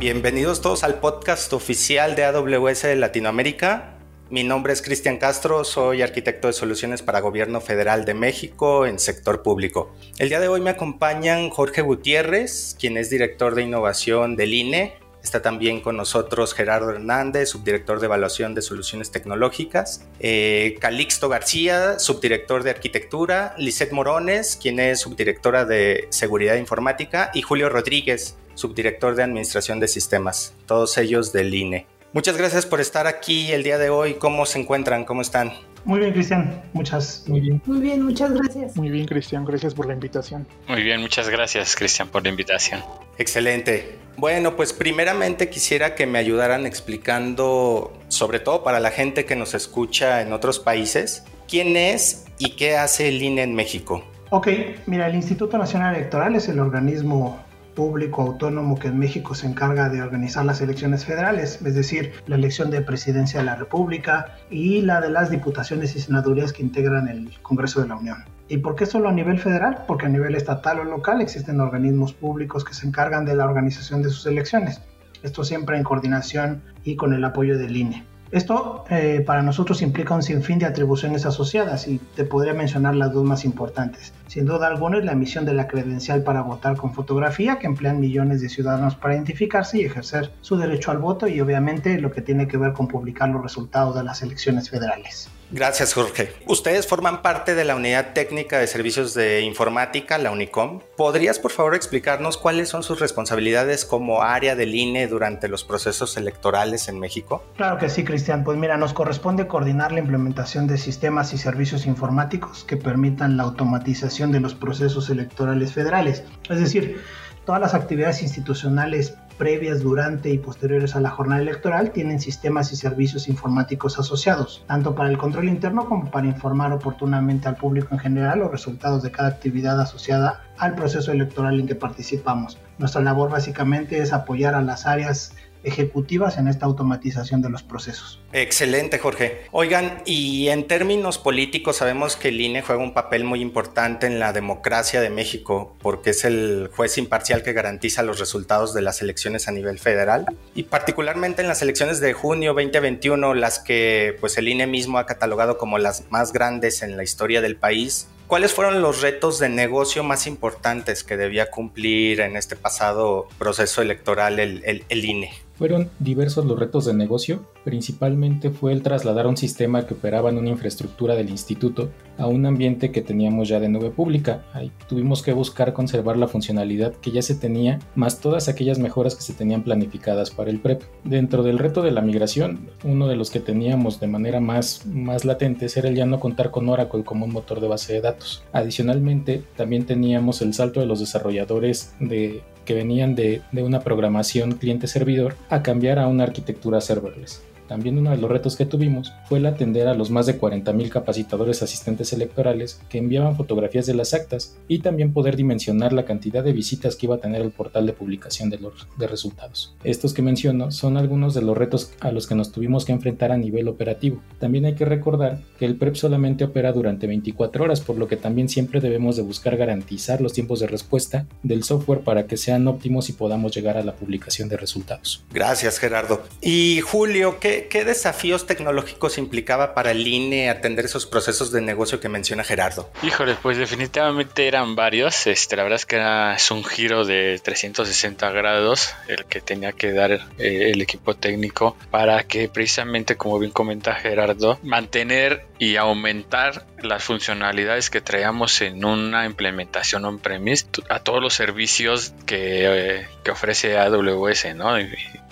Bienvenidos 0.00 0.62
todos 0.62 0.82
al 0.82 0.98
podcast 0.98 1.52
oficial 1.52 2.14
de 2.16 2.24
AWS 2.24 2.84
de 2.84 2.96
Latinoamérica. 2.96 3.98
Mi 4.30 4.44
nombre 4.44 4.72
es 4.72 4.80
Cristian 4.80 5.18
Castro, 5.18 5.62
soy 5.62 6.00
arquitecto 6.00 6.46
de 6.46 6.54
soluciones 6.54 7.02
para 7.02 7.20
Gobierno 7.20 7.60
Federal 7.60 8.06
de 8.06 8.14
México 8.14 8.86
en 8.86 8.98
sector 8.98 9.42
público. 9.42 9.94
El 10.16 10.30
día 10.30 10.40
de 10.40 10.48
hoy 10.48 10.62
me 10.62 10.70
acompañan 10.70 11.50
Jorge 11.50 11.82
Gutiérrez, 11.82 12.78
quien 12.80 12.96
es 12.96 13.10
director 13.10 13.54
de 13.54 13.60
innovación 13.60 14.36
del 14.36 14.54
INE. 14.54 14.94
Está 15.22 15.42
también 15.42 15.80
con 15.80 15.96
nosotros 15.96 16.54
Gerardo 16.54 16.90
Hernández, 16.90 17.50
subdirector 17.50 18.00
de 18.00 18.06
evaluación 18.06 18.54
de 18.54 18.62
soluciones 18.62 19.10
tecnológicas. 19.10 20.06
Eh, 20.18 20.76
Calixto 20.80 21.28
García, 21.28 21.98
subdirector 21.98 22.62
de 22.62 22.70
arquitectura. 22.70 23.54
Lisette 23.58 23.92
Morones, 23.92 24.58
quien 24.60 24.80
es 24.80 25.00
subdirectora 25.00 25.64
de 25.64 26.08
seguridad 26.10 26.56
informática. 26.56 27.30
Y 27.34 27.42
Julio 27.42 27.68
Rodríguez, 27.68 28.36
subdirector 28.54 29.14
de 29.14 29.24
administración 29.24 29.80
de 29.80 29.88
sistemas. 29.88 30.54
Todos 30.66 30.96
ellos 30.98 31.32
del 31.32 31.54
INE. 31.54 31.86
Muchas 32.12 32.36
gracias 32.36 32.66
por 32.66 32.80
estar 32.80 33.06
aquí 33.06 33.52
el 33.52 33.62
día 33.62 33.78
de 33.78 33.88
hoy. 33.88 34.14
¿Cómo 34.14 34.44
se 34.44 34.58
encuentran? 34.58 35.04
¿Cómo 35.04 35.22
están? 35.22 35.52
Muy 35.84 36.00
bien, 36.00 36.12
Cristian. 36.12 36.62
Muchas. 36.72 37.24
Muy 37.28 37.40
bien. 37.40 37.62
Muy 37.64 37.80
bien, 37.80 38.02
muchas 38.02 38.32
gracias. 38.32 38.76
Muy 38.76 38.90
bien, 38.90 39.06
Cristian. 39.06 39.44
Gracias 39.44 39.74
por 39.74 39.86
la 39.86 39.94
invitación. 39.94 40.46
Muy 40.66 40.82
bien, 40.82 41.00
muchas 41.00 41.28
gracias, 41.28 41.76
Cristian, 41.76 42.08
por 42.08 42.24
la 42.24 42.30
invitación. 42.30 42.82
Excelente. 43.20 43.98
Bueno, 44.16 44.56
pues 44.56 44.72
primeramente 44.72 45.50
quisiera 45.50 45.94
que 45.94 46.06
me 46.06 46.18
ayudaran 46.18 46.64
explicando, 46.64 47.92
sobre 48.08 48.40
todo 48.40 48.64
para 48.64 48.80
la 48.80 48.90
gente 48.90 49.26
que 49.26 49.36
nos 49.36 49.52
escucha 49.52 50.22
en 50.22 50.32
otros 50.32 50.58
países, 50.58 51.24
quién 51.46 51.76
es 51.76 52.24
y 52.38 52.56
qué 52.56 52.78
hace 52.78 53.08
el 53.10 53.22
INE 53.22 53.42
en 53.42 53.54
México. 53.54 54.02
Ok, 54.30 54.48
mira, 54.86 55.06
el 55.06 55.16
Instituto 55.16 55.58
Nacional 55.58 55.96
Electoral 55.96 56.34
es 56.34 56.48
el 56.48 56.60
organismo 56.60 57.38
público 57.74 58.22
autónomo 58.22 58.78
que 58.78 58.88
en 58.88 58.98
México 58.98 59.34
se 59.34 59.46
encarga 59.46 59.90
de 59.90 60.00
organizar 60.00 60.46
las 60.46 60.62
elecciones 60.62 61.04
federales, 61.04 61.60
es 61.62 61.74
decir, 61.74 62.14
la 62.26 62.36
elección 62.36 62.70
de 62.70 62.80
presidencia 62.80 63.40
de 63.40 63.46
la 63.46 63.56
República 63.56 64.38
y 64.48 64.80
la 64.80 65.02
de 65.02 65.10
las 65.10 65.30
diputaciones 65.30 65.94
y 65.94 66.00
senadurías 66.00 66.54
que 66.54 66.62
integran 66.62 67.06
el 67.06 67.38
Congreso 67.42 67.82
de 67.82 67.88
la 67.88 67.96
Unión. 67.96 68.24
¿Y 68.50 68.58
por 68.58 68.74
qué 68.74 68.84
solo 68.84 69.08
a 69.08 69.12
nivel 69.12 69.38
federal? 69.38 69.84
Porque 69.86 70.06
a 70.06 70.08
nivel 70.08 70.34
estatal 70.34 70.80
o 70.80 70.84
local 70.84 71.20
existen 71.20 71.60
organismos 71.60 72.12
públicos 72.12 72.64
que 72.64 72.74
se 72.74 72.84
encargan 72.84 73.24
de 73.24 73.36
la 73.36 73.44
organización 73.44 74.02
de 74.02 74.10
sus 74.10 74.26
elecciones. 74.26 74.82
Esto 75.22 75.44
siempre 75.44 75.76
en 75.76 75.84
coordinación 75.84 76.60
y 76.82 76.96
con 76.96 77.14
el 77.14 77.24
apoyo 77.24 77.56
del 77.56 77.76
INE. 77.76 78.04
Esto 78.32 78.84
eh, 78.90 79.22
para 79.24 79.42
nosotros 79.42 79.82
implica 79.82 80.16
un 80.16 80.24
sinfín 80.24 80.58
de 80.58 80.66
atribuciones 80.66 81.26
asociadas 81.26 81.86
y 81.86 81.98
te 82.16 82.24
podría 82.24 82.52
mencionar 82.52 82.96
las 82.96 83.12
dos 83.12 83.22
más 83.22 83.44
importantes. 83.44 84.12
Sin 84.30 84.46
duda 84.46 84.68
alguna 84.68 84.98
es 84.98 85.04
la 85.04 85.10
emisión 85.10 85.44
de 85.44 85.54
la 85.54 85.66
credencial 85.66 86.22
para 86.22 86.42
votar 86.42 86.76
con 86.76 86.94
fotografía 86.94 87.58
que 87.58 87.66
emplean 87.66 87.98
millones 87.98 88.40
de 88.40 88.48
ciudadanos 88.48 88.94
para 88.94 89.14
identificarse 89.14 89.78
y 89.78 89.84
ejercer 89.84 90.30
su 90.40 90.56
derecho 90.56 90.92
al 90.92 90.98
voto 90.98 91.26
y 91.26 91.40
obviamente 91.40 91.98
lo 92.00 92.12
que 92.12 92.22
tiene 92.22 92.46
que 92.46 92.56
ver 92.56 92.72
con 92.72 92.86
publicar 92.86 93.28
los 93.28 93.42
resultados 93.42 93.96
de 93.96 94.04
las 94.04 94.22
elecciones 94.22 94.70
federales. 94.70 95.28
Gracias, 95.52 95.94
Jorge. 95.94 96.32
Ustedes 96.46 96.86
forman 96.86 97.22
parte 97.22 97.56
de 97.56 97.64
la 97.64 97.74
Unidad 97.74 98.12
Técnica 98.12 98.60
de 98.60 98.68
Servicios 98.68 99.14
de 99.14 99.40
Informática, 99.40 100.16
la 100.16 100.30
UNICOM. 100.30 100.78
¿Podrías, 100.96 101.40
por 101.40 101.50
favor, 101.50 101.74
explicarnos 101.74 102.36
cuáles 102.36 102.68
son 102.68 102.84
sus 102.84 103.00
responsabilidades 103.00 103.84
como 103.84 104.22
área 104.22 104.54
del 104.54 104.76
INE 104.76 105.08
durante 105.08 105.48
los 105.48 105.64
procesos 105.64 106.16
electorales 106.16 106.88
en 106.88 107.00
México? 107.00 107.42
Claro 107.56 107.78
que 107.78 107.88
sí, 107.88 108.04
Cristian. 108.04 108.44
Pues 108.44 108.58
mira, 108.58 108.76
nos 108.76 108.92
corresponde 108.92 109.48
coordinar 109.48 109.90
la 109.90 109.98
implementación 109.98 110.68
de 110.68 110.78
sistemas 110.78 111.34
y 111.34 111.38
servicios 111.38 111.84
informáticos 111.84 112.62
que 112.62 112.76
permitan 112.76 113.36
la 113.36 113.42
automatización 113.42 114.19
de 114.28 114.40
los 114.40 114.54
procesos 114.54 115.08
electorales 115.08 115.72
federales. 115.72 116.24
Es 116.48 116.60
decir, 116.60 117.00
todas 117.46 117.60
las 117.60 117.74
actividades 117.74 118.22
institucionales 118.22 119.16
previas, 119.40 119.80
durante 119.80 120.28
y 120.28 120.36
posteriores 120.36 120.94
a 120.94 121.00
la 121.00 121.08
jornada 121.08 121.40
electoral 121.40 121.92
tienen 121.92 122.20
sistemas 122.20 122.70
y 122.74 122.76
servicios 122.76 123.26
informáticos 123.26 123.98
asociados, 123.98 124.62
tanto 124.68 124.94
para 124.94 125.08
el 125.08 125.16
control 125.16 125.48
interno 125.48 125.86
como 125.86 126.10
para 126.10 126.26
informar 126.26 126.74
oportunamente 126.74 127.48
al 127.48 127.56
público 127.56 127.88
en 127.92 128.00
general 128.00 128.40
los 128.40 128.50
resultados 128.50 129.02
de 129.02 129.10
cada 129.10 129.30
actividad 129.30 129.80
asociada 129.80 130.42
al 130.58 130.74
proceso 130.74 131.10
electoral 131.10 131.58
en 131.58 131.66
que 131.66 131.74
participamos. 131.74 132.58
Nuestra 132.76 133.00
labor 133.00 133.30
básicamente 133.30 134.02
es 134.02 134.12
apoyar 134.12 134.54
a 134.54 134.60
las 134.60 134.84
áreas 134.84 135.32
ejecutivas 135.62 136.38
en 136.38 136.48
esta 136.48 136.66
automatización 136.66 137.42
de 137.42 137.50
los 137.50 137.62
procesos. 137.62 138.20
Excelente, 138.32 138.98
Jorge. 138.98 139.42
Oigan, 139.52 140.02
y 140.06 140.48
en 140.48 140.66
términos 140.66 141.18
políticos 141.18 141.76
sabemos 141.76 142.16
que 142.16 142.28
el 142.28 142.40
INE 142.40 142.62
juega 142.62 142.82
un 142.82 142.94
papel 142.94 143.24
muy 143.24 143.40
importante 143.40 144.06
en 144.06 144.18
la 144.18 144.32
democracia 144.32 145.00
de 145.00 145.10
México 145.10 145.76
porque 145.80 146.10
es 146.10 146.24
el 146.24 146.70
juez 146.74 146.98
imparcial 146.98 147.42
que 147.42 147.52
garantiza 147.52 148.02
los 148.02 148.18
resultados 148.18 148.74
de 148.74 148.82
las 148.82 149.02
elecciones 149.02 149.48
a 149.48 149.52
nivel 149.52 149.78
federal 149.78 150.26
y 150.54 150.64
particularmente 150.64 151.42
en 151.42 151.48
las 151.48 151.62
elecciones 151.62 152.00
de 152.00 152.12
junio 152.12 152.54
2021, 152.54 153.34
las 153.34 153.58
que 153.58 154.16
pues 154.20 154.38
el 154.38 154.48
INE 154.48 154.66
mismo 154.66 154.98
ha 154.98 155.06
catalogado 155.06 155.58
como 155.58 155.78
las 155.78 156.04
más 156.10 156.32
grandes 156.32 156.82
en 156.82 156.96
la 156.96 157.02
historia 157.02 157.40
del 157.40 157.56
país. 157.56 158.08
¿Cuáles 158.30 158.54
fueron 158.54 158.80
los 158.80 159.02
retos 159.02 159.40
de 159.40 159.48
negocio 159.48 160.04
más 160.04 160.28
importantes 160.28 161.02
que 161.02 161.16
debía 161.16 161.50
cumplir 161.50 162.20
en 162.20 162.36
este 162.36 162.54
pasado 162.54 163.26
proceso 163.40 163.82
electoral 163.82 164.38
el, 164.38 164.62
el, 164.64 164.84
el 164.88 165.04
INE? 165.04 165.32
Fueron 165.58 165.90
diversos 165.98 166.44
los 166.44 166.56
retos 166.56 166.84
de 166.84 166.94
negocio, 166.94 167.44
principalmente 167.64 168.50
fue 168.50 168.72
el 168.72 168.84
trasladar 168.84 169.26
un 169.26 169.36
sistema 169.36 169.84
que 169.84 169.94
operaba 169.94 170.30
en 170.30 170.38
una 170.38 170.50
infraestructura 170.50 171.16
del 171.16 171.28
instituto 171.28 171.90
a 172.20 172.26
un 172.26 172.46
ambiente 172.46 172.92
que 172.92 173.02
teníamos 173.02 173.48
ya 173.48 173.58
de 173.58 173.68
nube 173.68 173.90
pública. 173.90 174.44
Ahí 174.52 174.70
tuvimos 174.88 175.22
que 175.22 175.32
buscar 175.32 175.72
conservar 175.72 176.16
la 176.16 176.28
funcionalidad 176.28 176.92
que 176.92 177.10
ya 177.10 177.22
se 177.22 177.34
tenía, 177.34 177.78
más 177.94 178.20
todas 178.20 178.48
aquellas 178.48 178.78
mejoras 178.78 179.14
que 179.14 179.22
se 179.22 179.32
tenían 179.32 179.62
planificadas 179.62 180.30
para 180.30 180.50
el 180.50 180.60
PREP. 180.60 180.82
Dentro 181.04 181.42
del 181.42 181.58
reto 181.58 181.82
de 181.82 181.90
la 181.90 182.02
migración, 182.02 182.68
uno 182.84 183.08
de 183.08 183.16
los 183.16 183.30
que 183.30 183.40
teníamos 183.40 184.00
de 184.00 184.06
manera 184.06 184.40
más, 184.40 184.86
más 184.86 185.24
latente 185.24 185.66
era 185.74 185.88
el 185.88 185.96
ya 185.96 186.06
no 186.06 186.20
contar 186.20 186.50
con 186.50 186.68
Oracle 186.68 187.04
como 187.04 187.24
un 187.24 187.32
motor 187.32 187.60
de 187.60 187.68
base 187.68 187.94
de 187.94 188.00
datos. 188.00 188.42
Adicionalmente, 188.52 189.42
también 189.56 189.86
teníamos 189.86 190.42
el 190.42 190.52
salto 190.52 190.80
de 190.80 190.86
los 190.86 191.00
desarrolladores 191.00 191.94
de 192.00 192.42
que 192.64 192.74
venían 192.74 193.14
de, 193.14 193.42
de 193.52 193.62
una 193.62 193.80
programación 193.80 194.52
cliente-servidor 194.52 195.34
a 195.48 195.62
cambiar 195.62 195.98
a 195.98 196.06
una 196.06 196.24
arquitectura 196.24 196.80
serverless. 196.80 197.42
También 197.70 197.98
uno 197.98 198.10
de 198.10 198.16
los 198.16 198.28
retos 198.28 198.56
que 198.56 198.66
tuvimos 198.66 199.12
fue 199.28 199.38
el 199.38 199.46
atender 199.46 199.86
a 199.86 199.94
los 199.94 200.10
más 200.10 200.26
de 200.26 200.40
40.000 200.40 200.88
capacitadores 200.88 201.62
asistentes 201.62 202.12
electorales 202.12 202.80
que 202.88 202.98
enviaban 202.98 203.36
fotografías 203.36 203.86
de 203.86 203.94
las 203.94 204.12
actas 204.12 204.56
y 204.66 204.80
también 204.80 205.12
poder 205.12 205.36
dimensionar 205.36 205.92
la 205.92 206.04
cantidad 206.04 206.42
de 206.42 206.52
visitas 206.52 206.96
que 206.96 207.06
iba 207.06 207.14
a 207.14 207.20
tener 207.20 207.42
el 207.42 207.52
portal 207.52 207.86
de 207.86 207.92
publicación 207.92 208.50
de 208.50 208.58
los 208.58 208.88
de 208.98 209.06
resultados. 209.06 209.76
Estos 209.84 210.14
que 210.14 210.20
menciono 210.20 210.72
son 210.72 210.96
algunos 210.96 211.32
de 211.32 211.42
los 211.42 211.56
retos 211.56 211.92
a 212.00 212.10
los 212.10 212.26
que 212.26 212.34
nos 212.34 212.50
tuvimos 212.50 212.84
que 212.84 212.90
enfrentar 212.90 213.30
a 213.30 213.36
nivel 213.36 213.68
operativo. 213.68 214.20
También 214.40 214.64
hay 214.64 214.74
que 214.74 214.84
recordar 214.84 215.38
que 215.56 215.64
el 215.64 215.76
PREP 215.76 215.94
solamente 215.94 216.42
opera 216.42 216.72
durante 216.72 217.06
24 217.06 217.62
horas, 217.62 217.82
por 217.82 217.96
lo 217.98 218.08
que 218.08 218.16
también 218.16 218.48
siempre 218.48 218.80
debemos 218.80 219.14
de 219.14 219.22
buscar 219.22 219.56
garantizar 219.56 220.20
los 220.20 220.32
tiempos 220.32 220.58
de 220.58 220.66
respuesta 220.66 221.26
del 221.44 221.62
software 221.62 222.00
para 222.00 222.26
que 222.26 222.36
sean 222.36 222.66
óptimos 222.66 223.08
y 223.10 223.12
podamos 223.12 223.54
llegar 223.54 223.76
a 223.76 223.84
la 223.84 223.94
publicación 223.94 224.48
de 224.48 224.56
resultados. 224.56 225.24
Gracias, 225.32 225.78
Gerardo. 225.78 226.20
Y 226.40 226.80
Julio, 226.80 227.38
¿qué, 227.38 227.59
¿qué, 227.68 227.84
desafíos 227.84 228.46
tecnológicos 228.46 229.18
implicaba 229.18 229.74
para 229.74 229.90
el 229.90 230.06
INE 230.06 230.50
atender 230.50 230.84
esos 230.84 231.06
procesos 231.06 231.52
de 231.52 231.60
negocio 231.60 232.00
que 232.00 232.08
menciona 232.08 232.44
Gerardo? 232.44 232.90
Híjole, 233.02 233.36
pues 233.42 233.58
definitivamente 233.58 234.46
eran 234.46 234.76
varios. 234.76 235.26
Este, 235.26 235.56
la 235.56 235.62
verdad 235.62 235.76
es 235.76 235.86
que 235.86 236.00
es 236.34 236.50
un 236.50 236.64
giro 236.64 237.04
de 237.04 237.40
360 237.42 238.30
grados 238.30 238.94
el 239.08 239.24
que 239.24 239.40
tenía 239.40 239.72
que 239.72 239.92
dar 239.92 240.12
eh, 240.12 240.70
el 240.72 240.80
equipo 240.80 241.14
técnico 241.14 241.76
para 241.90 242.22
que 242.24 242.48
precisamente, 242.48 243.16
como 243.16 243.38
bien 243.38 243.52
comenta 243.52 243.94
Gerardo, 243.94 244.58
mantener 244.62 245.46
y 245.58 245.76
aumentar 245.76 246.66
las 246.82 247.04
funcionalidades 247.04 247.90
que 247.90 248.00
traíamos 248.00 248.60
en 248.62 248.84
una 248.84 249.26
implementación 249.26 250.04
on-premise 250.04 250.66
a 250.88 251.00
todos 251.00 251.22
los 251.22 251.34
servicios 251.34 252.14
que, 252.26 253.00
eh, 253.00 253.08
ofrece 253.30 253.78
AWS, 253.78 254.54
¿no? 254.56 254.76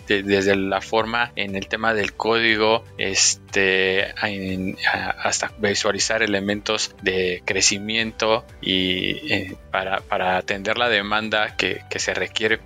Desde 0.09 0.57
la 0.57 0.81
forma 0.81 1.33
en 1.37 1.55
el 1.57 1.69
tema 1.69 1.95
del 1.95 2.15
código 2.15 2.85
este 2.97 4.07
hasta 5.23 5.53
visualizar 5.59 6.23
elementos 6.23 6.95
de 7.03 7.43
crecimiento 7.45 8.45
y 8.61 9.33
eh, 9.33 9.57
para, 9.71 10.01
para, 10.01 10.37
atender 10.37 10.79
la 10.79 10.89
demanda 10.89 11.57
que, 11.57 11.83
que 11.91 11.99
se 11.99 12.15
requiere 12.15 12.59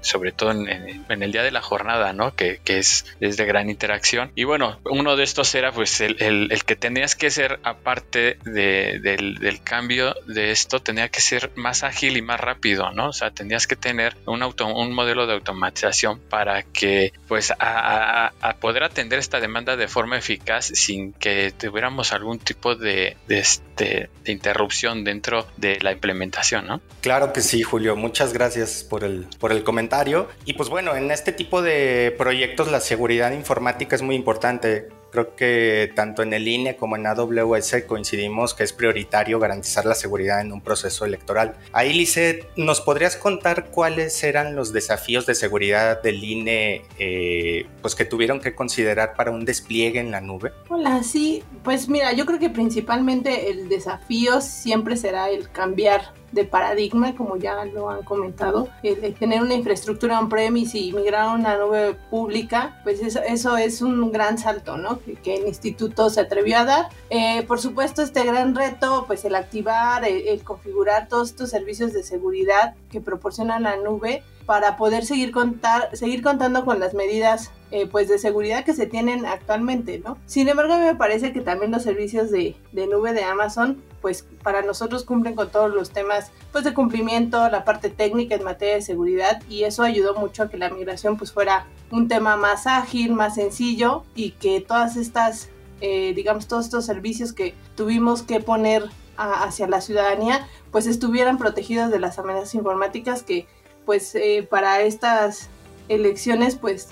sobre 0.00 0.32
todo 0.32 0.50
en, 0.52 1.04
el 1.08 1.32
día 1.32 1.42
de 1.42 1.50
la 1.50 1.60
jornada 1.60 2.12
no 2.12 2.34
que, 2.34 2.60
que, 2.64 2.78
es, 2.78 3.04
es 3.20 3.36
de 3.36 3.44
gran 3.46 3.70
interacción. 3.70 4.32
Y 4.34 4.44
bueno 4.44 4.78
uno 4.84 5.16
de 5.16 5.24
estos 5.24 5.54
era 5.54 5.72
pues 5.72 6.00
el, 6.00 6.16
el, 6.20 6.52
el 6.52 6.64
que 6.64 6.76
tenías 6.76 7.16
que 7.16 7.30
ser 7.30 7.60
aparte 7.62 8.38
de, 8.44 9.00
del, 9.00 9.36
del, 9.36 9.62
cambio 9.62 10.14
de 10.26 10.50
esto 10.50 10.80
tenía 10.80 11.08
que 11.08 11.20
ser 11.20 11.50
más 11.54 11.82
ágil 11.82 12.16
y 12.16 12.22
más 12.22 12.40
rápido 12.40 12.90
no 12.92 13.08
o 13.08 13.12
sea 13.12 13.30
tenías 13.30 13.66
que 13.66 13.76
tener 13.76 14.16
un 14.26 14.42
auto 14.42 14.66
un 14.66 14.92
modelo 14.94 15.26
de 15.26 15.34
automatización 15.34 16.18
para 16.18 16.62
que 16.62 16.89
pues 17.28 17.52
a, 17.58 18.32
poder 18.60 18.82
atender 18.82 19.18
esta 19.18 19.40
demanda 19.40 19.76
de 19.76 19.88
forma 19.88 20.18
eficaz 20.18 20.66
sin 20.66 21.12
que 21.12 21.52
tuviéramos 21.56 22.12
algún 22.12 22.38
tipo 22.38 22.74
de, 22.74 23.16
este, 23.28 24.10
de 24.24 24.32
interrupción 24.32 25.04
dentro 25.04 25.46
de 25.56 25.78
la 25.80 25.92
implementación, 25.92 26.66
¿no? 26.66 26.80
Claro 27.00 27.32
que 27.32 27.40
sí, 27.40 27.62
Julio. 27.62 27.96
Muchas 27.96 28.32
gracias 28.32 28.84
por 28.88 29.04
el, 29.04 29.26
por 29.38 29.52
el 29.52 29.64
comentario. 29.64 30.28
Y 30.44 30.54
pues 30.54 30.68
bueno, 30.68 30.94
en 30.94 31.10
este 31.10 31.32
tipo 31.32 31.62
de 31.62 32.14
proyectos 32.18 32.70
la 32.70 32.80
seguridad 32.80 33.32
informática 33.32 33.96
es 33.96 34.02
muy 34.02 34.16
importante. 34.16 34.88
Creo 35.10 35.34
que 35.34 35.92
tanto 35.94 36.22
en 36.22 36.32
el 36.32 36.46
INE 36.46 36.76
como 36.76 36.96
en 36.96 37.06
AWS 37.06 37.84
coincidimos 37.86 38.54
que 38.54 38.64
es 38.64 38.72
prioritario 38.72 39.38
garantizar 39.38 39.84
la 39.86 39.94
seguridad 39.94 40.40
en 40.40 40.52
un 40.52 40.60
proceso 40.60 41.04
electoral. 41.04 41.56
Ahí, 41.72 41.92
Lice, 41.92 42.46
¿nos 42.56 42.80
podrías 42.80 43.16
contar 43.16 43.70
cuáles 43.70 44.22
eran 44.22 44.54
los 44.54 44.72
desafíos 44.72 45.26
de 45.26 45.34
seguridad 45.34 46.02
del 46.02 46.22
INE 46.22 46.82
eh, 46.98 47.66
pues 47.82 47.94
que 47.94 48.04
tuvieron 48.04 48.40
que 48.40 48.54
considerar 48.54 49.14
para 49.14 49.30
un 49.30 49.44
despliegue 49.44 50.00
en 50.00 50.10
la 50.10 50.20
nube? 50.20 50.52
Hola, 50.68 51.02
sí, 51.02 51.42
pues 51.62 51.88
mira, 51.88 52.12
yo 52.12 52.26
creo 52.26 52.38
que 52.38 52.50
principalmente 52.50 53.50
el 53.50 53.68
desafío 53.68 54.40
siempre 54.40 54.96
será 54.96 55.30
el 55.30 55.50
cambiar 55.50 56.19
de 56.32 56.44
paradigma, 56.44 57.14
como 57.14 57.36
ya 57.36 57.64
lo 57.64 57.90
han 57.90 58.02
comentado, 58.02 58.68
el 58.82 59.14
tener 59.14 59.42
una 59.42 59.54
infraestructura 59.54 60.18
on-premise 60.20 60.78
y 60.78 60.92
migrar 60.92 61.22
a 61.22 61.34
una 61.34 61.56
nube 61.56 61.96
pública, 62.10 62.80
pues 62.84 63.00
eso, 63.00 63.20
eso 63.22 63.56
es 63.56 63.82
un 63.82 64.12
gran 64.12 64.38
salto, 64.38 64.76
¿no? 64.76 65.00
Que, 65.00 65.36
el 65.40 65.46
instituto 65.46 66.10
se 66.10 66.20
atrevió 66.20 66.58
a 66.58 66.64
dar. 66.64 66.88
Eh, 67.08 67.44
por 67.46 67.60
supuesto, 67.60 68.02
este 68.02 68.24
gran 68.24 68.54
reto, 68.54 69.04
pues 69.06 69.24
el 69.24 69.34
activar, 69.34 70.04
el, 70.04 70.42
configurar 70.42 71.08
todos 71.08 71.30
estos 71.30 71.50
servicios 71.50 71.92
de 71.92 72.02
seguridad 72.02 72.74
que 72.90 73.00
proporciona 73.00 73.60
la 73.60 73.76
nube 73.76 74.22
para 74.46 74.76
poder 74.76 75.04
seguir, 75.04 75.30
contar, 75.30 75.96
seguir 75.96 76.22
contando 76.22 76.64
con 76.64 76.80
las 76.80 76.94
medidas 76.94 77.52
eh, 77.70 77.86
pues 77.86 78.08
de 78.08 78.18
seguridad 78.18 78.64
que 78.64 78.74
se 78.74 78.86
tienen 78.86 79.24
actualmente, 79.24 80.00
¿no? 80.04 80.18
Sin 80.26 80.48
embargo, 80.48 80.76
me 80.76 80.96
parece 80.96 81.32
que 81.32 81.40
también 81.40 81.70
los 81.70 81.84
servicios 81.84 82.32
de, 82.32 82.56
de, 82.72 82.86
nube 82.88 83.12
de 83.12 83.22
Amazon, 83.22 83.80
pues 84.00 84.24
para 84.42 84.62
nosotros 84.62 85.04
cumplen 85.04 85.34
con 85.34 85.50
todos 85.50 85.72
los 85.72 85.90
temas 85.90 86.30
pues 86.52 86.64
de 86.64 86.74
cumplimiento, 86.74 87.48
la 87.48 87.64
parte 87.64 87.90
técnica 87.90 88.34
en 88.34 88.44
materia 88.44 88.76
de 88.76 88.82
seguridad 88.82 89.42
y 89.48 89.64
eso 89.64 89.82
ayudó 89.82 90.14
mucho 90.14 90.44
a 90.44 90.48
que 90.48 90.56
la 90.56 90.70
migración 90.70 91.16
pues 91.16 91.32
fuera 91.32 91.66
un 91.90 92.08
tema 92.08 92.36
más 92.36 92.66
ágil, 92.66 93.12
más 93.12 93.34
sencillo 93.34 94.04
y 94.14 94.32
que 94.32 94.60
todas 94.60 94.96
estas, 94.96 95.48
eh, 95.80 96.12
digamos, 96.14 96.46
todos 96.46 96.66
estos 96.66 96.86
servicios 96.86 97.32
que 97.32 97.54
tuvimos 97.76 98.22
que 98.22 98.40
poner 98.40 98.88
hacia 99.16 99.68
la 99.68 99.82
ciudadanía 99.82 100.48
pues 100.70 100.86
estuvieran 100.86 101.36
protegidos 101.36 101.90
de 101.90 101.98
las 101.98 102.18
amenazas 102.18 102.54
informáticas 102.54 103.22
que 103.22 103.46
pues 103.84 104.14
eh, 104.14 104.46
para 104.48 104.80
estas 104.80 105.50
elecciones 105.88 106.56
pues 106.56 106.88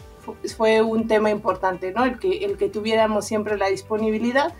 fue 0.56 0.82
un 0.82 1.08
tema 1.08 1.31
importante, 1.31 1.93
¿no? 1.93 2.04
El 2.04 2.19
que, 2.19 2.44
el 2.44 2.58
que 2.58 2.69
tuviéramos 2.69 3.25
siempre 3.25 3.56
la 3.56 3.69
disponibilidad 3.69 4.52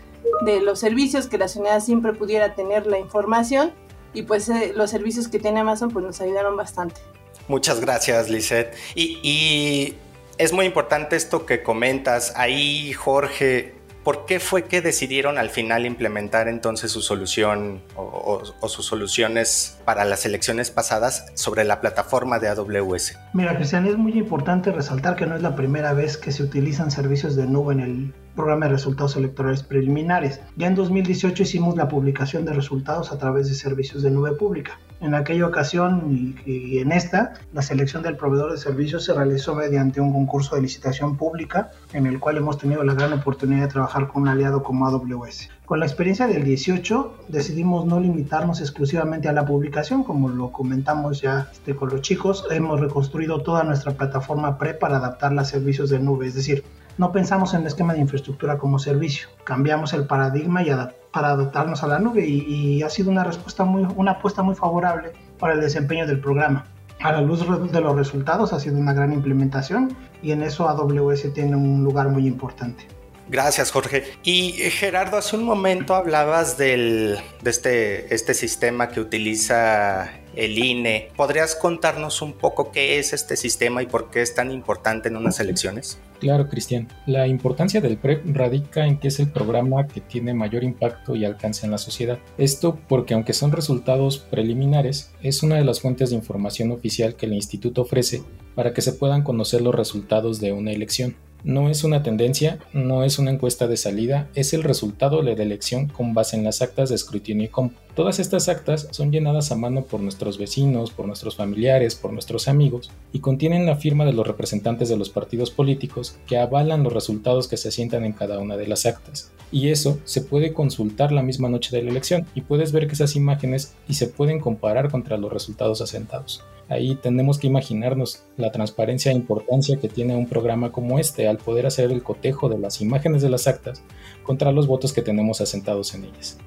de 0.45 0.61
los 0.61 0.79
servicios, 0.79 1.27
que 1.27 1.37
la 1.37 1.47
ciudadanía 1.47 1.81
siempre 1.81 2.13
pudiera 2.13 2.55
tener 2.55 2.87
la 2.87 2.99
información 2.99 3.73
y 4.13 4.23
pues 4.23 4.49
eh, 4.49 4.73
los 4.75 4.89
servicios 4.89 5.27
que 5.27 5.39
tiene 5.39 5.59
Amazon 5.59 5.89
pues 5.89 6.05
nos 6.05 6.19
ayudaron 6.21 6.55
bastante. 6.55 7.01
Muchas 7.47 7.79
gracias, 7.79 8.29
Lisette. 8.29 8.75
Y, 8.95 9.19
y 9.23 9.97
es 10.37 10.53
muy 10.53 10.65
importante 10.65 11.15
esto 11.15 11.45
que 11.45 11.63
comentas. 11.63 12.33
Ahí, 12.35 12.93
Jorge, 12.93 13.79
¿Por 14.03 14.25
qué 14.25 14.39
fue 14.39 14.63
que 14.63 14.81
decidieron 14.81 15.37
al 15.37 15.49
final 15.49 15.85
implementar 15.85 16.47
entonces 16.47 16.91
su 16.91 17.01
solución 17.01 17.81
o, 17.95 18.41
sus 18.67 18.85
soluciones 18.85 19.77
para 19.83 20.05
las 20.05 20.25
elecciones 20.25 20.71
pasadas 20.71 21.31
sobre 21.33 21.65
la 21.65 21.81
plataforma 21.81 22.39
de 22.39 22.47
AWS? 22.47 23.19
Mira, 23.33 23.55
Cristian, 23.55 23.85
es 23.85 23.97
muy 23.97 24.13
importante 24.13 24.71
resaltar 24.71 25.15
que 25.15 25.25
no 25.25 25.35
es 25.35 25.41
la 25.41 25.55
primera 25.55 25.93
vez 25.93 26.17
que 26.17 26.31
se 26.31 26.43
utilizan 26.43 26.91
servicios 26.91 27.35
de 27.35 27.45
nube 27.45 27.73
en 27.73 27.79
el 27.81 28.13
programa 28.39 28.67
de 28.67 28.71
resultados 28.71 29.17
electorales 29.17 29.63
preliminares. 29.63 30.39
Ya 30.55 30.67
en 30.67 30.75
2018 30.75 31.43
hicimos 31.43 31.75
la 31.75 31.89
publicación 31.89 32.45
de 32.45 32.53
resultados 32.53 33.11
a 33.11 33.17
través 33.17 33.49
de 33.49 33.53
servicios 33.53 34.01
de 34.01 34.11
nube 34.11 34.31
pública. 34.31 34.79
En 35.01 35.13
aquella 35.13 35.45
ocasión 35.45 36.35
y, 36.45 36.79
en 36.79 36.93
esta, 36.93 37.33
la 37.53 37.61
selección 37.61 38.01
del 38.01 38.15
proveedor 38.15 38.53
de 38.53 38.57
servicios 38.57 39.03
se 39.03 39.13
realizó 39.13 39.55
mediante 39.55 39.99
un 39.99 40.13
concurso 40.13 40.55
de 40.55 40.61
licitación 40.61 41.17
pública 41.17 41.71
en 41.91 42.05
el 42.05 42.19
cual 42.19 42.37
hemos 42.37 42.57
tenido 42.57 42.81
la 42.85 42.93
gran 42.93 43.11
oportunidad 43.11 43.63
de 43.63 43.67
trabajar 43.67 44.07
con 44.07 44.21
un 44.21 44.29
aliado 44.29 44.63
como 44.63 44.87
AWS. 44.87 45.49
Con 45.65 45.81
la 45.81 45.85
experiencia 45.85 46.25
del 46.25 46.45
18 46.45 47.25
decidimos 47.27 47.85
no 47.85 47.99
limitarnos 47.99 48.61
exclusivamente 48.61 49.27
a 49.27 49.33
la 49.33 49.45
publicación, 49.45 50.03
como 50.03 50.29
lo 50.29 50.51
comentamos 50.51 51.21
ya 51.21 51.49
este, 51.51 51.75
con 51.75 51.89
los 51.89 52.01
chicos, 52.01 52.45
hemos 52.51 52.79
reconstruido 52.79 53.41
toda 53.41 53.63
nuestra 53.63 53.91
plataforma 53.91 54.57
pre 54.57 54.73
para 54.73 54.97
adaptarla 54.97 55.41
a 55.41 55.45
servicios 55.45 55.89
de 55.89 55.99
nube, 55.99 56.27
es 56.27 56.35
decir, 56.35 56.63
no 56.99 57.13
pensamos 57.13 57.53
en 57.53 57.61
el 57.61 57.67
esquema 57.67 57.93
de 57.93 58.01
infraestructura 58.01 58.57
como 58.57 58.77
servicio, 58.77 59.29
cambiamos 59.45 59.93
el 59.93 60.05
paradigma 60.05 60.61
y 60.61 60.69
para 61.11 61.29
adaptarnos 61.29 61.81
a 61.81 61.87
la 61.87 61.97
nube 61.97 62.27
y, 62.27 62.83
ha 62.83 62.89
sido 62.89 63.09
una 63.09 63.23
respuesta 63.23 63.63
muy, 63.63 63.87
una 63.95 64.11
apuesta 64.11 64.43
muy 64.43 64.53
favorable 64.53 65.13
para 65.39 65.53
el 65.53 65.61
desempeño 65.61 66.05
del 66.05 66.19
programa. 66.19 66.67
A 66.99 67.13
la 67.13 67.21
luz 67.21 67.39
de 67.71 67.81
los 67.81 67.95
resultados 67.95 68.51
ha 68.51 68.59
sido 68.59 68.77
una 68.77 68.91
gran 68.91 69.13
implementación 69.13 69.95
y 70.21 70.33
en 70.33 70.43
eso 70.43 70.67
AWS 70.67 71.33
tiene 71.33 71.55
un 71.55 71.85
lugar 71.85 72.09
muy 72.09 72.27
importante. 72.27 72.85
Gracias, 73.29 73.71
Jorge. 73.71 74.03
Y 74.23 74.61
eh, 74.61 74.69
Gerardo, 74.69 75.15
hace 75.15 75.37
un 75.37 75.43
momento 75.43 75.95
hablabas 75.95 76.57
del, 76.57 77.17
de 77.41 77.49
este, 77.49 78.13
este 78.13 78.33
sistema 78.33 78.89
que 78.89 78.99
utiliza 78.99 80.11
el 80.39 80.57
INE. 80.57 81.09
¿Podrías 81.15 81.55
contarnos 81.55 82.21
un 82.21 82.33
poco 82.33 82.71
qué 82.71 82.97
es 82.97 83.13
este 83.13 83.35
sistema 83.35 83.83
y 83.83 83.87
por 83.87 84.09
qué 84.09 84.21
es 84.21 84.33
tan 84.33 84.51
importante 84.51 85.09
en 85.09 85.17
unas 85.17 85.39
elecciones? 85.39 85.99
Claro, 86.19 86.49
Cristian. 86.49 86.87
La 87.05 87.27
importancia 87.27 87.81
del 87.81 87.97
PREP 87.97 88.35
radica 88.35 88.85
en 88.85 88.99
que 88.99 89.09
es 89.09 89.19
el 89.19 89.31
programa 89.31 89.87
que 89.87 90.01
tiene 90.01 90.33
mayor 90.33 90.63
impacto 90.63 91.15
y 91.15 91.25
alcance 91.25 91.65
en 91.65 91.71
la 91.71 91.77
sociedad. 91.77 92.19
Esto 92.37 92.77
porque 92.87 93.13
aunque 93.13 93.33
son 93.33 93.51
resultados 93.51 94.17
preliminares, 94.19 95.11
es 95.21 95.43
una 95.43 95.55
de 95.55 95.65
las 95.65 95.81
fuentes 95.81 96.09
de 96.09 96.15
información 96.15 96.71
oficial 96.71 97.15
que 97.15 97.25
el 97.25 97.33
instituto 97.33 97.81
ofrece 97.81 98.23
para 98.55 98.73
que 98.73 98.81
se 98.81 98.93
puedan 98.93 99.23
conocer 99.23 99.61
los 99.61 99.75
resultados 99.75 100.39
de 100.39 100.51
una 100.51 100.71
elección. 100.71 101.15
No 101.43 101.69
es 101.69 101.85
una 101.85 102.03
tendencia, 102.03 102.59
no 102.73 103.03
es 103.03 103.17
una 103.17 103.31
encuesta 103.31 103.67
de 103.67 103.77
salida, 103.77 104.27
es 104.35 104.53
el 104.53 104.63
resultado 104.63 105.23
de 105.23 105.37
la 105.37 105.43
elección 105.43 105.87
con 105.87 106.13
base 106.13 106.35
en 106.35 106.43
las 106.43 106.61
actas 106.61 106.89
de 106.89 106.95
escrutinio 106.95 107.45
y. 107.49 107.71
Todas 107.95 108.19
estas 108.19 108.49
actas 108.49 108.87
son 108.91 109.11
llenadas 109.11 109.51
a 109.51 109.55
mano 109.55 109.83
por 109.83 110.01
nuestros 110.01 110.37
vecinos, 110.37 110.91
por 110.91 111.07
nuestros 111.07 111.35
familiares, 111.35 111.95
por 111.95 112.11
nuestros 112.11 112.47
amigos 112.47 112.91
y 113.13 113.19
contienen 113.19 113.65
la 113.65 113.77
firma 113.77 114.05
de 114.05 114.13
los 114.13 114.27
representantes 114.27 114.89
de 114.89 114.97
los 114.97 115.09
partidos 115.09 115.51
políticos 115.51 116.17
que 116.27 116.37
avalan 116.37 116.83
los 116.83 116.93
resultados 116.93 117.47
que 117.47 117.57
se 117.57 117.69
asientan 117.69 118.03
en 118.03 118.13
cada 118.13 118.39
una 118.39 118.57
de 118.57 118.67
las 118.67 118.85
actas. 118.85 119.31
Y 119.51 119.69
eso 119.69 119.99
se 120.03 120.21
puede 120.21 120.53
consultar 120.53 121.11
la 121.11 121.23
misma 121.23 121.49
noche 121.49 121.75
de 121.75 121.83
la 121.83 121.91
elección 121.91 122.25
y 122.35 122.41
puedes 122.41 122.71
ver 122.71 122.87
que 122.87 122.93
esas 122.93 123.15
imágenes 123.15 123.75
y 123.87 123.95
se 123.95 124.07
pueden 124.07 124.39
comparar 124.39 124.91
contra 124.91 125.17
los 125.17 125.31
resultados 125.31 125.81
asentados. 125.81 126.43
Ahí 126.69 126.95
tenemos 126.95 127.39
que 127.39 127.47
imaginarnos 127.47 128.23
la 128.37 128.51
transparencia 128.51 129.11
e 129.11 129.15
importancia 129.15 129.77
que 129.77 129.89
tiene 129.89 130.15
un 130.15 130.27
programa 130.27 130.71
como 130.71 130.99
este 130.99 131.27
al 131.27 131.37
poder 131.37 131.65
hacer 131.65 131.91
el 131.91 132.03
cotejo 132.03 132.47
de 132.47 132.59
las 132.59 132.79
imágenes 132.79 133.23
de 133.23 133.29
las 133.29 133.47
actas 133.47 133.83
contra 134.23 134.51
los 134.51 134.67
votos 134.67 134.93
que 134.93 135.01
tenemos 135.01 135.41
asentados 135.41 135.95
en 135.95 136.05
ellas. 136.05 136.37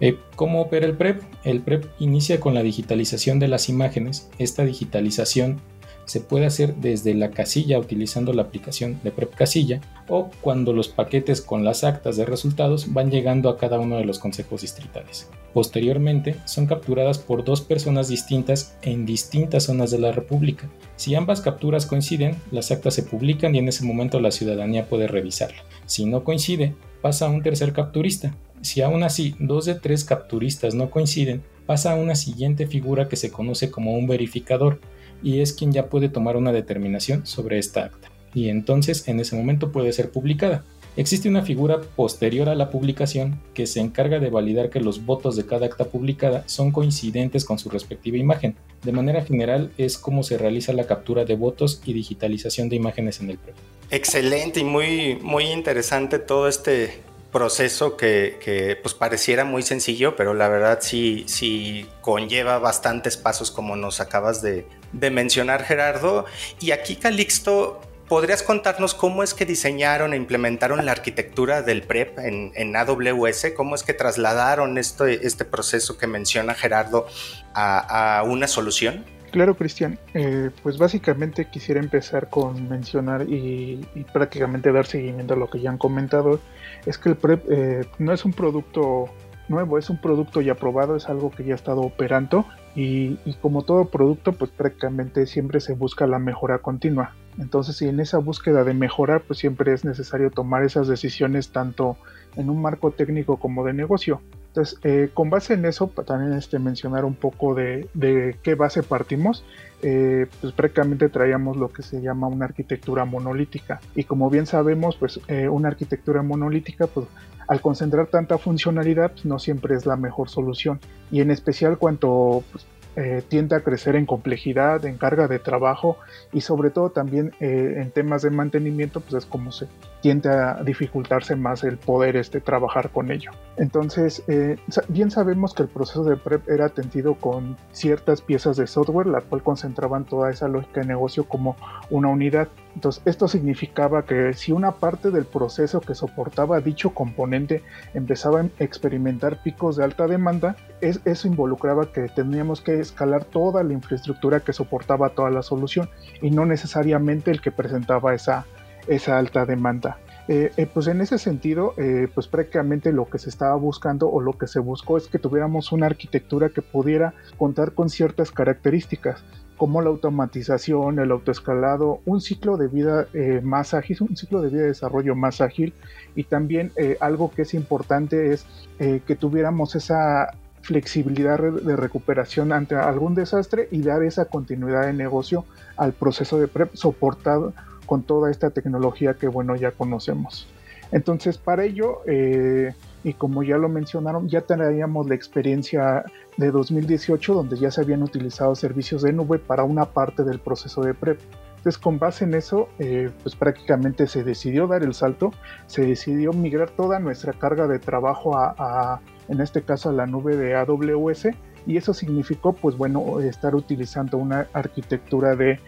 Eh, 0.00 0.18
¿Cómo 0.34 0.62
opera 0.62 0.84
el 0.84 0.96
PREP? 0.96 1.22
El 1.44 1.60
PREP 1.60 1.84
inicia 2.00 2.40
con 2.40 2.54
la 2.54 2.64
digitalización 2.64 3.38
de 3.38 3.46
las 3.46 3.68
imágenes. 3.68 4.28
Esta 4.38 4.64
digitalización 4.64 5.60
se 6.04 6.20
puede 6.20 6.46
hacer 6.46 6.74
desde 6.76 7.14
la 7.14 7.30
casilla 7.30 7.78
utilizando 7.78 8.32
la 8.32 8.42
aplicación 8.42 9.00
de 9.02 9.10
Prep 9.12 9.34
Casilla 9.34 9.80
o 10.08 10.30
cuando 10.40 10.72
los 10.72 10.88
paquetes 10.88 11.40
con 11.40 11.64
las 11.64 11.84
actas 11.84 12.16
de 12.16 12.24
resultados 12.24 12.92
van 12.92 13.10
llegando 13.10 13.48
a 13.48 13.56
cada 13.56 13.78
uno 13.78 13.96
de 13.96 14.04
los 14.04 14.18
consejos 14.18 14.62
distritales. 14.62 15.30
Posteriormente 15.52 16.36
son 16.46 16.66
capturadas 16.66 17.18
por 17.18 17.44
dos 17.44 17.60
personas 17.60 18.08
distintas 18.08 18.76
en 18.82 19.04
distintas 19.04 19.64
zonas 19.64 19.90
de 19.90 19.98
la 19.98 20.12
República. 20.12 20.68
Si 20.96 21.14
ambas 21.14 21.40
capturas 21.40 21.86
coinciden, 21.86 22.36
las 22.50 22.70
actas 22.70 22.94
se 22.94 23.02
publican 23.02 23.54
y 23.54 23.58
en 23.58 23.68
ese 23.68 23.84
momento 23.84 24.18
la 24.18 24.30
ciudadanía 24.30 24.88
puede 24.88 25.08
revisarla. 25.08 25.62
Si 25.84 26.06
no 26.06 26.24
coincide, 26.24 26.74
pasa 27.02 27.26
a 27.26 27.30
un 27.30 27.42
tercer 27.42 27.72
capturista. 27.72 28.34
Si 28.62 28.80
aún 28.80 29.02
así 29.02 29.34
dos 29.38 29.66
de 29.66 29.74
tres 29.74 30.04
capturistas 30.04 30.74
no 30.74 30.90
coinciden, 30.90 31.42
pasa 31.66 31.92
a 31.92 31.96
una 31.96 32.14
siguiente 32.14 32.66
figura 32.66 33.08
que 33.08 33.16
se 33.16 33.30
conoce 33.30 33.70
como 33.70 33.92
un 33.92 34.06
verificador 34.06 34.80
y 35.22 35.40
es 35.40 35.52
quien 35.52 35.72
ya 35.72 35.86
puede 35.86 36.08
tomar 36.08 36.36
una 36.36 36.52
determinación 36.52 37.26
sobre 37.26 37.58
esta 37.58 37.84
acta. 37.84 38.10
Y 38.34 38.48
entonces 38.48 39.06
en 39.08 39.20
ese 39.20 39.36
momento 39.36 39.72
puede 39.72 39.92
ser 39.92 40.10
publicada. 40.10 40.64
Existe 40.94 41.28
una 41.28 41.42
figura 41.42 41.80
posterior 41.80 42.50
a 42.50 42.54
la 42.54 42.70
publicación 42.70 43.40
que 43.54 43.66
se 43.66 43.80
encarga 43.80 44.18
de 44.18 44.28
validar 44.28 44.68
que 44.68 44.80
los 44.80 45.06
votos 45.06 45.36
de 45.36 45.46
cada 45.46 45.64
acta 45.64 45.86
publicada 45.86 46.44
son 46.46 46.70
coincidentes 46.70 47.46
con 47.46 47.58
su 47.58 47.70
respectiva 47.70 48.18
imagen. 48.18 48.56
De 48.82 48.92
manera 48.92 49.24
general 49.24 49.72
es 49.78 49.96
como 49.96 50.22
se 50.22 50.36
realiza 50.36 50.74
la 50.74 50.86
captura 50.86 51.24
de 51.24 51.34
votos 51.34 51.80
y 51.86 51.94
digitalización 51.94 52.68
de 52.68 52.76
imágenes 52.76 53.20
en 53.20 53.30
el 53.30 53.38
PREP. 53.38 53.54
Excelente 53.90 54.60
y 54.60 54.64
muy, 54.64 55.16
muy 55.22 55.44
interesante 55.44 56.18
todo 56.18 56.46
este 56.46 57.00
proceso 57.32 57.96
que, 57.96 58.78
pues 58.82 58.94
pareciera 58.94 59.46
muy 59.46 59.62
sencillo, 59.62 60.14
pero 60.14 60.34
la 60.34 60.48
verdad 60.48 60.80
sí, 60.82 61.24
sí 61.26 61.86
conlleva 62.02 62.58
bastantes 62.58 63.16
pasos 63.16 63.50
como 63.50 63.76
nos 63.76 64.00
acabas 64.00 64.42
de, 64.42 64.66
de 64.92 65.10
mencionar 65.10 65.64
Gerardo. 65.64 66.26
Y 66.60 66.70
aquí 66.70 66.96
Calixto 66.96 67.80
¿podrías 68.12 68.42
contarnos 68.42 68.92
cómo 68.92 69.22
es 69.22 69.32
que 69.32 69.46
diseñaron 69.46 70.12
e 70.12 70.18
implementaron 70.18 70.84
la 70.84 70.92
arquitectura 70.92 71.62
del 71.62 71.80
PREP 71.80 72.18
en, 72.18 72.76
AWS? 72.76 73.52
¿Cómo 73.56 73.74
es 73.74 73.82
que 73.84 73.94
trasladaron 73.94 74.76
este, 74.76 75.26
este 75.26 75.46
proceso 75.46 75.96
que 75.96 76.06
menciona 76.06 76.52
Gerardo 76.52 77.06
a, 77.54 78.22
una 78.26 78.48
solución? 78.48 79.06
Claro, 79.30 79.56
Cristian. 79.56 79.98
Eh, 80.12 80.50
pues 80.62 80.76
básicamente 80.76 81.46
quisiera 81.46 81.80
empezar 81.80 82.28
con 82.28 82.68
mencionar 82.68 83.22
y, 83.22 83.80
prácticamente 84.12 84.72
dar 84.72 84.84
seguimiento 84.84 85.32
a 85.32 85.38
lo 85.38 85.48
que 85.48 85.60
ya 85.60 85.70
han 85.70 85.78
comentado. 85.78 86.38
Es 86.84 86.98
que 86.98 87.08
el 87.08 87.16
PREP 87.16 87.50
eh, 87.50 87.86
no 87.98 88.12
es 88.12 88.26
un 88.26 88.34
producto 88.34 89.06
nuevo, 89.48 89.78
es 89.78 89.88
un 89.88 89.98
producto 89.98 90.42
ya 90.42 90.54
probado, 90.54 90.96
es 90.96 91.08
algo 91.08 91.30
que 91.30 91.44
ya 91.44 91.54
ha 91.54 91.56
estado 91.56 91.80
operando 91.80 92.44
y, 92.74 93.16
como 93.40 93.62
todo 93.62 93.86
producto, 93.86 94.32
pues 94.32 94.50
prácticamente 94.50 95.26
siempre 95.26 95.60
se 95.60 95.74
busca 95.74 96.06
la 96.06 96.18
mejora 96.18 96.58
continua. 96.58 97.14
Entonces, 97.38 97.76
si 97.76 97.88
en 97.88 98.00
esa 98.00 98.18
búsqueda 98.18 98.64
de 98.64 98.74
mejorar, 98.74 99.22
pues 99.26 99.38
siempre 99.38 99.72
es 99.72 99.84
necesario 99.84 100.30
tomar 100.30 100.64
esas 100.64 100.88
decisiones 100.88 101.50
tanto 101.50 101.96
en 102.36 102.48
un 102.48 102.62
marco 102.62 102.90
técnico 102.90 103.36
como 103.36 103.64
de 103.64 103.74
negocio. 103.74 104.20
Entonces, 104.48 104.78
eh, 104.84 105.10
con 105.12 105.30
base 105.30 105.54
en 105.54 105.64
eso, 105.64 105.88
también 106.06 106.34
este, 106.34 106.58
mencionar 106.58 107.04
un 107.06 107.14
poco 107.14 107.54
de, 107.54 107.88
de 107.94 108.36
qué 108.42 108.54
base 108.54 108.82
partimos. 108.82 109.44
Eh, 109.84 110.26
pues 110.40 110.52
prácticamente 110.52 111.08
traíamos 111.08 111.56
lo 111.56 111.72
que 111.72 111.82
se 111.82 112.00
llama 112.00 112.28
una 112.28 112.44
arquitectura 112.44 113.04
monolítica. 113.04 113.80
Y 113.94 114.04
como 114.04 114.30
bien 114.30 114.46
sabemos, 114.46 114.96
pues 114.96 115.20
eh, 115.26 115.48
una 115.48 115.68
arquitectura 115.68 116.22
monolítica, 116.22 116.86
pues 116.86 117.06
al 117.52 117.60
concentrar 117.60 118.06
tanta 118.06 118.38
funcionalidad, 118.38 119.12
pues, 119.12 119.26
no 119.26 119.38
siempre 119.38 119.74
es 119.74 119.84
la 119.84 119.96
mejor 119.96 120.30
solución. 120.30 120.80
Y 121.10 121.20
en 121.20 121.30
especial 121.30 121.76
cuanto 121.76 122.42
pues, 122.50 122.64
eh, 122.96 123.22
tiende 123.28 123.54
a 123.54 123.60
crecer 123.60 123.94
en 123.94 124.06
complejidad, 124.06 124.82
en 124.86 124.96
carga 124.96 125.28
de 125.28 125.38
trabajo 125.38 125.98
y 126.32 126.40
sobre 126.40 126.70
todo 126.70 126.88
también 126.90 127.34
eh, 127.40 127.74
en 127.76 127.90
temas 127.90 128.22
de 128.22 128.30
mantenimiento, 128.30 129.00
pues 129.00 129.24
es 129.24 129.26
como 129.26 129.52
se 129.52 129.66
tiende 130.02 130.28
a 130.28 130.62
dificultarse 130.64 131.36
más 131.36 131.64
el 131.64 131.78
poder 131.78 132.16
este, 132.16 132.40
trabajar 132.40 132.90
con 132.90 133.10
ello. 133.10 133.30
Entonces, 133.56 134.22
eh, 134.26 134.56
bien 134.88 135.10
sabemos 135.10 135.54
que 135.54 135.62
el 135.62 135.68
proceso 135.68 136.04
de 136.04 136.16
PREP 136.16 136.48
era 136.48 136.66
atendido 136.66 137.14
con 137.14 137.56
ciertas 137.70 138.20
piezas 138.20 138.56
de 138.56 138.66
software, 138.66 139.06
la 139.06 139.20
cual 139.20 139.42
concentraban 139.42 140.04
toda 140.04 140.30
esa 140.30 140.48
lógica 140.48 140.80
de 140.80 140.88
negocio 140.88 141.24
como 141.24 141.56
una 141.88 142.08
unidad. 142.08 142.48
Entonces, 142.74 143.02
esto 143.04 143.28
significaba 143.28 144.04
que 144.04 144.32
si 144.32 144.50
una 144.50 144.72
parte 144.72 145.10
del 145.10 145.24
proceso 145.24 145.80
que 145.80 145.94
soportaba 145.94 146.60
dicho 146.60 146.90
componente 146.90 147.62
empezaba 147.94 148.40
a 148.40 148.48
experimentar 148.58 149.42
picos 149.42 149.76
de 149.76 149.84
alta 149.84 150.06
demanda, 150.06 150.56
eso 150.80 151.28
involucraba 151.28 151.92
que 151.92 152.08
teníamos 152.08 152.60
que 152.60 152.80
escalar 152.80 153.24
toda 153.24 153.62
la 153.62 153.72
infraestructura 153.72 154.40
que 154.40 154.52
soportaba 154.52 155.10
toda 155.10 155.30
la 155.30 155.42
solución 155.42 155.88
y 156.20 156.30
no 156.30 156.44
necesariamente 156.44 157.30
el 157.30 157.40
que 157.40 157.52
presentaba 157.52 158.14
esa, 158.14 158.46
esa 158.86 159.18
alta 159.18 159.46
demanda. 159.46 159.98
Eh, 160.28 160.52
eh, 160.56 160.66
pues 160.72 160.86
en 160.86 161.00
ese 161.00 161.18
sentido, 161.18 161.74
eh, 161.76 162.08
pues 162.14 162.28
prácticamente 162.28 162.92
lo 162.92 163.06
que 163.06 163.18
se 163.18 163.28
estaba 163.28 163.56
buscando 163.56 164.08
o 164.08 164.20
lo 164.20 164.34
que 164.34 164.46
se 164.46 164.60
buscó 164.60 164.96
es 164.96 165.08
que 165.08 165.18
tuviéramos 165.18 165.72
una 165.72 165.86
arquitectura 165.86 166.50
que 166.50 166.62
pudiera 166.62 167.14
contar 167.36 167.72
con 167.72 167.90
ciertas 167.90 168.30
características 168.30 169.24
como 169.56 169.82
la 169.82 169.90
automatización, 169.90 170.98
el 171.00 171.10
autoescalado, 171.10 172.00
un 172.04 172.20
ciclo 172.20 172.56
de 172.56 172.66
vida 172.66 173.06
más 173.42 173.74
ágil, 173.74 173.98
un 174.00 174.16
ciclo 174.16 174.42
de 174.42 174.48
vida 174.48 174.62
de 174.62 174.68
desarrollo 174.68 175.14
más 175.14 175.40
ágil 175.40 175.72
y 176.16 176.24
también 176.24 176.72
algo 176.98 177.30
que 177.30 177.42
es 177.42 177.54
importante 177.54 178.32
es 178.32 178.44
que 178.78 179.14
tuviéramos 179.14 179.76
esa 179.76 180.32
flexibilidad 180.62 181.38
de 181.38 181.76
recuperación 181.76 182.52
ante 182.52 182.74
algún 182.74 183.14
desastre 183.14 183.68
y 183.70 183.82
dar 183.82 184.02
esa 184.02 184.24
continuidad 184.24 184.86
de 184.86 184.94
negocio 184.94 185.44
al 185.76 185.92
proceso 185.92 186.40
de 186.40 186.48
PREP 186.48 186.74
soportado 186.74 187.52
con 187.92 188.04
toda 188.04 188.30
esta 188.30 188.48
tecnología 188.48 189.12
que 189.12 189.28
bueno 189.28 189.54
ya 189.54 189.70
conocemos. 189.70 190.46
Entonces 190.92 191.36
para 191.36 191.64
ello, 191.64 191.98
eh, 192.06 192.72
y 193.04 193.12
como 193.12 193.42
ya 193.42 193.58
lo 193.58 193.68
mencionaron, 193.68 194.30
ya 194.30 194.40
traíamos 194.40 195.06
la 195.10 195.14
experiencia 195.14 196.02
de 196.38 196.50
2018 196.50 197.34
donde 197.34 197.58
ya 197.58 197.70
se 197.70 197.82
habían 197.82 198.02
utilizado 198.02 198.54
servicios 198.54 199.02
de 199.02 199.12
nube 199.12 199.38
para 199.38 199.64
una 199.64 199.84
parte 199.84 200.24
del 200.24 200.38
proceso 200.38 200.80
de 200.80 200.94
PREP. 200.94 201.20
Entonces, 201.58 201.76
con 201.76 201.98
base 201.98 202.24
en 202.24 202.32
eso, 202.32 202.70
eh, 202.78 203.10
pues 203.22 203.36
prácticamente 203.36 204.06
se 204.06 204.24
decidió 204.24 204.66
dar 204.66 204.82
el 204.82 204.94
salto, 204.94 205.30
se 205.66 205.84
decidió 205.84 206.32
migrar 206.32 206.70
toda 206.70 206.98
nuestra 206.98 207.34
carga 207.34 207.66
de 207.66 207.78
trabajo 207.78 208.38
a, 208.38 209.02
en 209.28 209.38
este 209.42 209.60
caso, 209.60 209.90
a 209.90 209.92
la 209.92 210.06
nube 210.06 210.34
de 210.38 210.54
AWS, 210.54 211.26
y 211.66 211.76
eso 211.76 211.92
significó, 211.92 212.54
pues 212.54 212.74
bueno, 212.74 213.20
estar 213.20 213.54
utilizando 213.54 214.16
una 214.16 214.46
arquitectura 214.54 215.36
de 215.36 215.58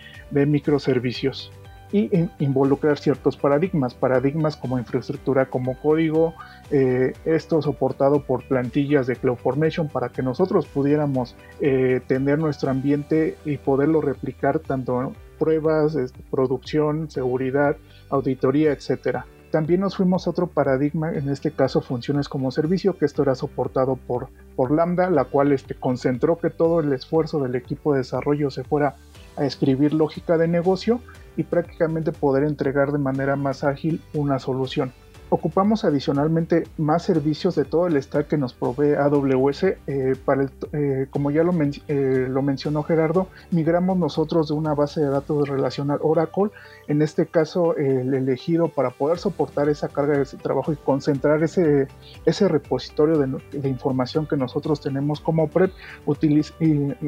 microservicios 0.46 1.52
y 1.94 2.28
involucrar 2.40 2.98
ciertos 2.98 3.36
paradigmas, 3.36 3.94
paradigmas 3.94 4.56
como 4.56 4.80
infraestructura 4.80 5.46
como 5.46 5.78
código, 5.80 6.34
eh, 6.72 7.12
esto 7.24 7.62
soportado 7.62 8.24
por 8.24 8.42
plantillas 8.48 9.06
de 9.06 9.14
CloudFormation 9.14 9.86
para 9.86 10.08
que 10.08 10.20
nosotros 10.20 10.66
pudiéramos 10.66 11.36
eh, 11.60 12.00
tener 12.08 12.40
nuestro 12.40 12.72
ambiente 12.72 13.36
y 13.44 13.58
poderlo 13.58 14.00
replicar 14.00 14.58
tanto 14.58 15.00
en 15.02 15.10
pruebas, 15.38 15.94
este, 15.94 16.18
producción, 16.32 17.12
seguridad, 17.12 17.76
auditoría, 18.10 18.72
etcétera. 18.72 19.26
También 19.52 19.82
nos 19.82 19.96
fuimos 19.96 20.26
a 20.26 20.30
otro 20.30 20.48
paradigma, 20.48 21.14
en 21.14 21.28
este 21.28 21.52
caso 21.52 21.80
funciones 21.80 22.28
como 22.28 22.50
servicio, 22.50 22.98
que 22.98 23.04
esto 23.04 23.22
era 23.22 23.36
soportado 23.36 23.94
por, 23.94 24.30
por 24.56 24.72
Lambda, 24.72 25.10
la 25.10 25.26
cual 25.26 25.52
este, 25.52 25.76
concentró 25.76 26.38
que 26.38 26.50
todo 26.50 26.80
el 26.80 26.92
esfuerzo 26.92 27.38
del 27.38 27.54
equipo 27.54 27.92
de 27.92 27.98
desarrollo 27.98 28.50
se 28.50 28.64
fuera 28.64 28.96
a 29.36 29.44
escribir 29.44 29.94
lógica 29.94 30.38
de 30.38 30.48
negocio 30.48 31.00
y 31.36 31.42
prácticamente 31.42 32.12
poder 32.12 32.44
entregar 32.44 32.92
de 32.92 32.98
manera 32.98 33.36
más 33.36 33.64
ágil 33.64 34.00
una 34.14 34.38
solución 34.38 34.92
ocupamos 35.34 35.84
adicionalmente 35.84 36.62
más 36.78 37.02
servicios 37.02 37.56
de 37.56 37.64
todo 37.64 37.88
el 37.88 38.00
stack 38.00 38.28
que 38.28 38.38
nos 38.38 38.54
provee 38.54 38.94
AWS. 38.94 39.64
Eh, 39.64 40.14
para 40.24 40.48
eh, 40.72 41.06
como 41.10 41.32
ya 41.32 41.42
lo, 41.42 41.52
eh, 41.88 42.26
lo, 42.30 42.40
mencionó 42.40 42.84
Gerardo, 42.84 43.26
migramos 43.50 43.98
nosotros 43.98 44.46
de 44.46 44.54
una 44.54 44.74
base 44.74 45.00
de 45.00 45.08
datos 45.08 45.48
relacional 45.48 45.98
Oracle, 46.02 46.50
en 46.86 47.02
este 47.02 47.26
caso 47.26 47.76
el 47.76 48.14
elegido 48.14 48.68
para 48.68 48.90
poder 48.90 49.18
soportar 49.18 49.68
esa 49.68 49.88
carga 49.88 50.18
de 50.18 50.24
trabajo 50.24 50.72
y 50.72 50.76
concentrar 50.76 51.42
ese, 51.42 51.88
ese 52.24 52.46
repositorio 52.46 53.18
de, 53.18 53.68
información 53.68 54.28
que 54.28 54.36
nosotros 54.36 54.80
tenemos 54.80 55.20
como 55.20 55.48
PREP, 55.48 55.72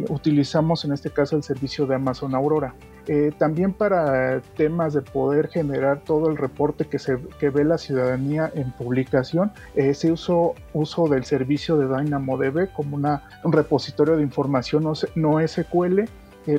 utilizamos 0.08 0.84
en 0.84 0.92
este 0.92 1.10
caso 1.10 1.36
el 1.36 1.44
servicio 1.44 1.86
de 1.86 1.94
Amazon 1.94 2.34
Aurora. 2.34 2.74
También 3.38 3.72
para 3.72 4.40
temas 4.56 4.94
de 4.94 5.02
poder 5.02 5.48
generar 5.48 6.00
todo 6.00 6.28
el 6.28 6.36
reporte 6.36 6.86
que, 6.86 6.98
se, 6.98 7.18
que 7.38 7.50
ve 7.50 7.64
la 7.64 7.78
ciudadanía 7.78 8.50
en 8.54 8.72
publicación, 8.72 9.52
eh, 9.74 9.94
se 9.94 10.10
uso 10.10 11.08
del 11.08 11.24
servicio 11.24 11.76
de 11.76 11.86
DynamoDB 11.86 12.72
como 12.72 12.96
una, 12.96 13.22
un 13.44 13.52
repositorio 13.52 14.16
de 14.16 14.22
información 14.22 14.84
no, 15.14 15.46
SQL 15.46 16.04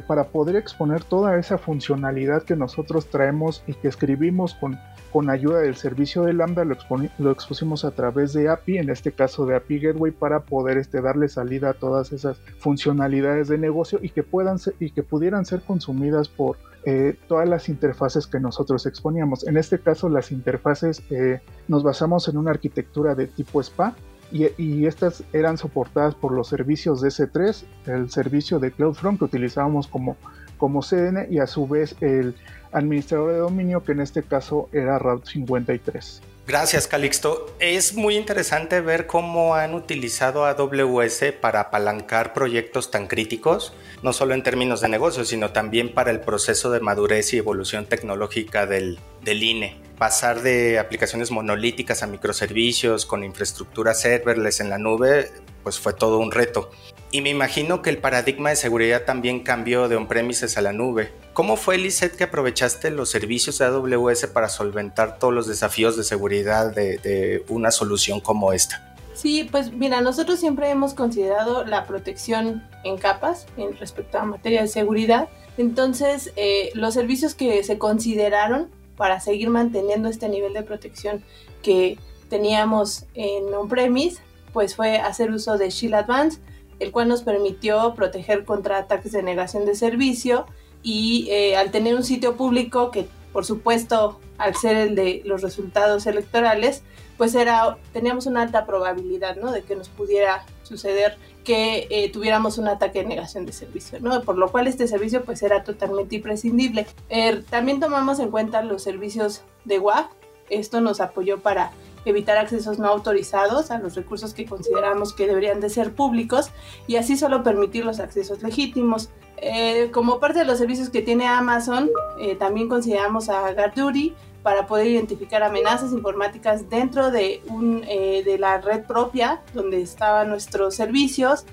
para 0.07 0.25
poder 0.25 0.55
exponer 0.55 1.03
toda 1.03 1.37
esa 1.37 1.57
funcionalidad 1.57 2.43
que 2.43 2.55
nosotros 2.55 3.07
traemos 3.07 3.63
y 3.67 3.73
que 3.73 3.87
escribimos 3.87 4.53
con, 4.53 4.77
con 5.11 5.29
ayuda 5.29 5.59
del 5.59 5.75
servicio 5.75 6.23
de 6.23 6.33
Lambda, 6.33 6.65
lo, 6.65 6.75
lo, 7.17 7.31
expusimos 7.31 7.85
a 7.85 7.91
través 7.91 8.33
de 8.33 8.49
API, 8.49 8.79
en 8.79 8.89
este 8.89 9.11
caso 9.11 9.45
de 9.45 9.55
API 9.55 9.79
Gateway, 9.79 10.11
para 10.11 10.41
poder 10.41 10.77
este, 10.77 11.01
darle 11.01 11.29
salida 11.29 11.69
a 11.69 11.73
todas 11.73 12.11
esas 12.11 12.37
funcionalidades 12.59 13.47
de 13.47 13.57
negocio 13.57 13.99
y 14.01 14.09
que, 14.09 14.23
puedan 14.23 14.57
y 14.79 14.91
que 14.91 15.03
pudieran 15.03 15.45
ser 15.45 15.61
consumidas 15.61 16.27
por, 16.27 16.57
eh, 16.89 17.17
todas 17.27 17.49
las 17.49 17.67
interfaces 17.67 18.27
que 18.27 18.39
nosotros 18.39 18.85
exponíamos. 18.85 19.45
En 19.45 19.57
este 19.57 19.77
caso, 19.77 20.07
las 20.07 20.31
interfaces 20.31 21.03
eh, 21.09 21.41
nos 21.67 21.83
basamos 21.83 22.29
en 22.29 22.37
una 22.37 22.51
arquitectura 22.51 23.13
de 23.13 23.27
tipo 23.27 23.61
SPA 23.61 23.93
y, 24.31 24.85
estas 24.85 25.23
eran 25.33 25.57
soportadas 25.57 26.15
por 26.15 26.31
los 26.31 26.47
servicios 26.47 27.01
de 27.01 27.09
S3, 27.09 27.63
el 27.85 28.09
servicio 28.09 28.59
de 28.59 28.71
CloudFront 28.71 29.19
que 29.19 29.25
utilizábamos 29.25 29.87
como, 29.87 30.17
como 30.57 30.81
CDN 30.81 31.27
y 31.29 31.39
a 31.39 31.47
su 31.47 31.67
vez 31.67 31.95
el 32.01 32.35
administrador 32.71 33.31
de 33.31 33.37
dominio 33.39 33.83
que 33.83 33.93
en 33.93 34.01
este 34.01 34.23
caso 34.23 34.69
era 34.71 34.99
Route 34.99 35.29
53. 35.31 36.21
Gracias, 36.47 36.87
Calixto. 36.87 37.53
Es 37.59 37.95
muy 37.95 38.15
interesante 38.15 38.79
ver 38.79 39.05
cómo 39.05 39.55
han 39.55 39.73
utilizado 39.73 40.45
AWS 40.45 41.33
para 41.41 41.59
apalancar 41.59 42.31
proyectos 42.31 42.89
tan 42.89 43.07
críticos, 43.07 43.73
no 44.01 44.13
solo 44.13 44.33
en 44.33 44.43
términos 44.43 44.79
de 44.79 44.87
negocio, 44.87 45.25
sino 45.25 45.51
también 45.51 45.93
para 45.93 46.09
el 46.09 46.21
proceso 46.21 46.71
de 46.71 46.79
madurez 46.79 47.33
y 47.33 47.37
evolución 47.37 47.85
tecnológica 47.85 48.65
del, 48.65 48.97
del 49.23 49.43
INE. 49.43 49.86
Pasar 49.97 50.41
de 50.41 50.79
aplicaciones 50.79 51.31
monolíticas 51.31 52.03
a 52.03 52.07
microservicios 52.07 53.05
con 53.05 53.23
infraestructura 53.23 53.93
serverless 53.93 54.59
en 54.59 54.69
la 54.69 54.77
nube, 54.77 55.31
pues 55.63 55.79
fue 55.79 55.93
todo 55.93 56.19
un 56.19 56.31
reto. 56.31 56.69
Y 57.09 57.21
me 57.21 57.29
imagino 57.29 57.81
que 57.81 57.89
el 57.89 57.99
paradigma 57.99 58.49
de 58.49 58.57
seguridad 58.57 59.05
también 59.05 59.41
cambió 59.41 59.87
de 59.87 59.95
on-premises 59.95 60.57
a 60.57 60.61
la 60.61 60.73
nube. 60.73 61.11
¿Cómo 61.33 61.55
fue, 61.55 61.77
Lizeth, 61.77 62.15
que 62.15 62.25
aprovechaste 62.25 62.91
los 62.91 63.09
servicios 63.09 63.59
de 63.59 63.65
AWS 63.65 64.27
para 64.27 64.49
solventar 64.49 65.17
todos 65.17 65.33
los 65.33 65.47
desafíos 65.47 65.95
de 65.95 66.03
seguridad 66.03 66.73
de, 66.75 67.43
una 67.47 67.71
solución 67.71 68.19
como 68.19 68.53
esta? 68.53 68.95
Sí, 69.13 69.47
pues 69.49 69.71
mira, 69.71 70.01
nosotros 70.01 70.39
siempre 70.39 70.69
hemos 70.69 70.93
considerado 70.93 71.65
la 71.65 71.85
protección 71.87 72.63
en 72.83 72.97
capas 72.97 73.47
en 73.57 73.75
respecto 73.77 74.19
a 74.19 74.25
materia 74.25 74.61
de 74.61 74.67
seguridad 74.67 75.27
Entonces, 75.57 76.33
eh, 76.35 76.69
los 76.75 76.93
servicios 76.93 77.33
que 77.33 77.63
se 77.63 77.79
consideraron 77.79 78.69
para 78.97 79.19
seguir 79.19 79.49
manteniendo 79.49 80.09
este 80.09 80.27
nivel 80.27 80.53
de 80.53 80.63
protección 80.63 81.23
que 81.61 81.97
teníamos 82.29 83.05
en 83.13 83.53
on-premise, 83.53 84.21
pues 84.51 84.75
fue 84.75 84.97
hacer 84.97 85.31
uso 85.31 85.57
de 85.57 85.69
Shield 85.69 85.95
Advance, 85.95 86.39
el 86.79 86.91
cual 86.91 87.07
nos 87.07 87.21
permitió 87.21 87.93
proteger 87.95 88.43
contra 88.43 88.77
ataques 88.79 89.11
de 89.11 89.23
negación 89.23 89.65
de 89.65 89.75
servicio 89.75 90.45
y 90.83 91.27
eh, 91.29 91.55
al 91.55 91.71
tener 91.71 91.95
un 91.95 92.03
sitio 92.03 92.35
público 92.35 92.91
que 92.91 93.07
por 93.31 93.45
supuesto 93.45 94.19
al 94.37 94.55
ser 94.55 94.75
el 94.77 94.95
de 94.95 95.21
los 95.25 95.41
resultados 95.41 96.07
electorales, 96.07 96.83
pues 97.17 97.35
era, 97.35 97.77
teníamos 97.93 98.25
una 98.25 98.41
alta 98.41 98.65
probabilidad, 98.65 99.35
¿no? 99.35 99.51
De 99.51 99.63
que 99.63 99.75
nos 99.75 99.89
pudiera 99.89 100.43
suceder 100.67 101.17
que 101.43 101.87
eh, 101.89 102.11
tuviéramos 102.11 102.57
un 102.57 102.67
ataque 102.67 102.99
de 102.99 103.05
negación 103.05 103.45
de 103.45 103.53
servicio, 103.53 103.99
¿no? 104.01 104.21
Por 104.21 104.37
lo 104.37 104.51
cual 104.51 104.67
este 104.67 104.87
servicio 104.87 105.23
pues 105.23 105.41
era 105.41 105.63
totalmente 105.63 106.15
imprescindible. 106.17 106.85
Er, 107.09 107.43
también 107.43 107.79
tomamos 107.79 108.19
en 108.19 108.29
cuenta 108.29 108.61
los 108.61 108.83
servicios 108.83 109.41
de 109.65 109.79
WAF. 109.79 110.07
Esto 110.49 110.81
nos 110.81 111.01
apoyó 111.01 111.39
para 111.39 111.71
evitar 112.05 112.37
accesos 112.37 112.79
no 112.79 112.87
autorizados 112.87 113.71
a 113.71 113.79
los 113.79 113.95
recursos 113.95 114.33
que 114.33 114.45
consideramos 114.45 115.13
que 115.13 115.27
deberían 115.27 115.59
de 115.59 115.69
ser 115.69 115.93
públicos 115.93 116.51
y 116.87 116.95
así 116.95 117.17
solo 117.17 117.43
permitir 117.43 117.85
los 117.85 117.99
accesos 117.99 118.41
legítimos. 118.43 119.09
Eh, 119.37 119.91
como 119.91 120.19
parte 120.19 120.39
de 120.39 120.45
los 120.45 120.57
servicios 120.57 120.89
que 120.89 121.01
tiene 121.01 121.27
Amazon, 121.27 121.89
eh, 122.19 122.35
también 122.35 122.69
consideramos 122.69 123.29
a 123.29 123.53
GuardDuty 123.53 124.15
para 124.43 124.67
poder 124.67 124.87
identificar 124.87 125.43
amenazas 125.43 125.91
informáticas 125.91 126.69
dentro 126.69 127.11
de, 127.11 127.41
un, 127.49 127.83
eh, 127.87 128.23
de 128.23 128.37
la 128.37 128.59
red 128.59 128.85
propia 128.85 129.41
donde 129.53 129.81
estaban 129.81 130.29
nuestros 130.29 130.75
servicios, 130.75 131.45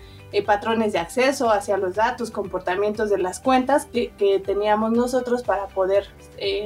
patrones 0.46 0.92
de 0.92 0.98
acceso 0.98 1.48
hacia 1.48 1.76
los 1.76 1.94
datos, 1.94 2.32
comportamientos 2.32 3.08
de 3.08 3.18
las 3.18 3.38
cuentas 3.38 3.86
que, 3.86 4.10
que 4.18 4.40
teníamos 4.40 4.90
nosotros 4.90 5.44
para 5.44 5.68
poder 5.68 6.08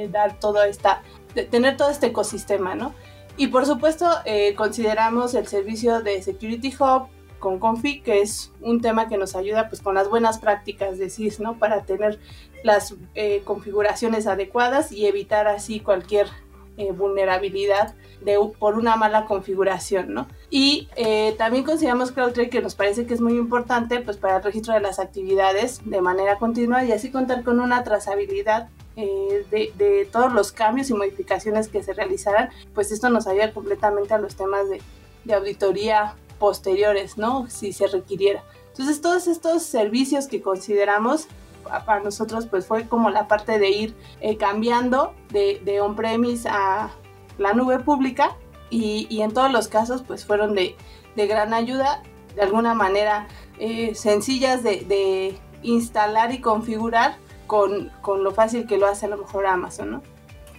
dar 0.09 0.39
toda 0.39 0.67
esta, 0.67 1.03
tener 1.51 1.77
todo 1.77 1.91
este 1.91 2.07
ecosistema, 2.07 2.73
¿no? 2.73 2.95
Y 3.39 3.47
por 3.47 3.65
supuesto, 3.65 4.05
eh, 4.25 4.53
consideramos 4.55 5.33
el 5.33 5.47
servicio 5.47 6.01
de 6.01 6.21
Security 6.21 6.73
Hub 6.77 7.07
con 7.39 7.59
Config, 7.59 8.03
que 8.03 8.21
es 8.21 8.51
un 8.61 8.81
tema 8.81 9.07
que 9.07 9.17
nos 9.17 9.35
ayuda 9.35 9.69
pues 9.69 9.81
con 9.81 9.95
las 9.95 10.09
buenas 10.09 10.39
prácticas 10.39 10.97
de 10.97 11.09
SIS, 11.09 11.39
¿no? 11.39 11.57
Para 11.57 11.83
tener 11.83 12.19
las 12.63 12.95
eh, 13.15 13.41
configuraciones 13.45 14.27
adecuadas 14.27 14.91
y 14.91 15.07
evitar 15.07 15.47
así 15.47 15.79
cualquier 15.79 16.27
eh, 16.77 16.91
vulnerabilidad 16.91 17.95
de, 18.21 18.37
por 18.59 18.75
una 18.75 18.95
mala 18.95 19.25
configuración, 19.25 20.13
¿no? 20.13 20.27
Y 20.49 20.87
también 21.37 21.63
consideramos 21.63 22.11
CrowdStrike 22.11 22.49
que 22.49 22.61
nos 22.61 22.75
parece 22.75 23.05
que 23.05 23.13
es 23.13 23.21
muy 23.21 23.33
importante 23.33 23.99
pues 24.01 24.17
para 24.17 24.37
el 24.37 24.43
registro 24.43 24.73
de 24.73 24.81
las 24.81 24.99
actividades 24.99 25.81
de 25.85 26.01
manera 26.01 26.37
continua 26.37 26.83
y 26.83 26.91
así 26.91 27.11
contar 27.11 27.43
con 27.43 27.59
una 27.59 27.83
trazabilidad 27.83 28.69
eh, 29.01 29.45
de, 29.49 30.09
todos 30.11 30.33
los 30.33 30.51
cambios 30.51 30.89
y 30.89 30.93
modificaciones 30.93 31.69
que 31.69 31.81
se 31.81 31.93
realizaran, 31.93 32.49
pues 32.73 32.91
esto 32.91 33.09
nos 33.09 33.27
ayuda 33.27 33.53
completamente 33.53 34.13
a 34.13 34.17
los 34.17 34.35
temas 34.35 34.67
de, 34.67 34.81
auditoría 35.33 36.15
posteriores, 36.39 37.17
¿no? 37.17 37.47
Si 37.49 37.73
se 37.73 37.87
requiriera. 37.87 38.43
Entonces, 38.69 39.01
todos 39.01 39.27
estos 39.27 39.63
servicios 39.63 40.27
que 40.27 40.41
consideramos 40.41 41.27
para 41.85 41.99
nosotros, 41.99 42.47
pues 42.47 42.65
fue 42.65 42.87
como 42.87 43.09
la 43.09 43.27
parte 43.27 43.59
de 43.59 43.69
ir 43.69 43.95
eh, 44.21 44.37
cambiando 44.37 45.13
de, 45.29 45.81
on-premise 45.81 46.47
a 46.49 46.89
la 47.37 47.53
nube 47.53 47.79
pública 47.79 48.35
y, 48.69 49.21
en 49.21 49.33
todos 49.33 49.51
los 49.51 49.67
casos, 49.67 50.01
pues 50.01 50.25
fueron 50.25 50.55
de, 50.55 50.75
gran 51.15 51.53
ayuda, 51.53 52.01
de 52.35 52.41
alguna 52.41 52.73
manera 52.73 53.27
eh, 53.59 53.93
sencillas 53.93 54.63
de 54.63 55.37
instalar 55.61 56.31
y 56.33 56.39
configurar 56.39 57.17
con, 57.49 57.91
lo 58.23 58.31
fácil 58.31 58.65
que 58.67 58.77
lo 58.77 58.87
hace 58.87 59.07
a 59.07 59.09
lo 59.09 59.17
mejor 59.17 59.45
Amazon, 59.45 59.91
¿no? 59.91 60.03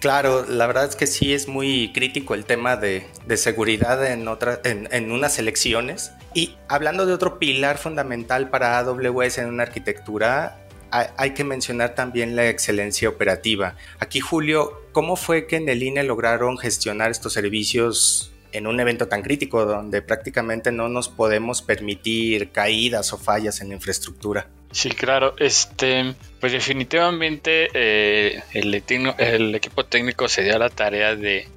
Claro, 0.00 0.46
la 0.48 0.66
verdad 0.66 0.86
es 0.86 0.96
que 0.96 1.06
sí 1.06 1.34
es 1.34 1.46
muy 1.46 1.92
crítico 1.92 2.34
el 2.34 2.46
tema 2.46 2.78
de, 2.78 3.06
seguridad 3.36 4.02
en, 4.06 4.26
en, 4.64 5.12
unas 5.12 5.38
elecciones. 5.38 6.12
Y 6.32 6.56
hablando 6.68 7.04
de 7.04 7.12
otro 7.12 7.38
pilar 7.38 7.76
fundamental 7.76 8.48
para 8.48 8.78
AWS 8.78 9.38
en 9.38 9.48
una 9.48 9.64
arquitectura, 9.64 10.58
hay, 10.90 11.08
hay, 11.18 11.34
que 11.34 11.44
mencionar 11.44 11.94
también 11.94 12.34
la 12.34 12.48
excelencia 12.48 13.10
operativa. 13.10 13.76
Aquí, 13.98 14.20
Julio, 14.20 14.72
¿cómo 14.92 15.16
fue 15.16 15.46
que 15.46 15.56
en 15.56 15.68
el 15.68 15.82
INE 15.82 16.02
lograron 16.02 16.56
gestionar 16.56 17.10
estos 17.10 17.34
servicios 17.34 18.32
en 18.52 18.66
un 18.66 18.80
evento 18.80 19.08
tan 19.08 19.22
crítico 19.22 19.64
donde 19.64 20.02
prácticamente 20.02 20.72
no 20.72 20.88
nos 20.88 21.08
podemos 21.08 21.62
permitir 21.62 22.50
caídas 22.50 23.12
o 23.12 23.18
fallas 23.18 23.60
en 23.60 23.68
la 23.68 23.74
infraestructura? 23.74 24.46
Sí, 24.72 24.90
claro. 24.90 25.34
Este, 25.38 26.14
pues 26.38 26.52
definitivamente 26.52 27.68
eh, 27.74 28.42
el, 28.52 29.54
equipo 29.54 29.84
técnico 29.84 30.28
se 30.28 30.44
dio 30.44 30.58
la 30.58 30.70
tarea 30.70 31.16
de, 31.16 31.48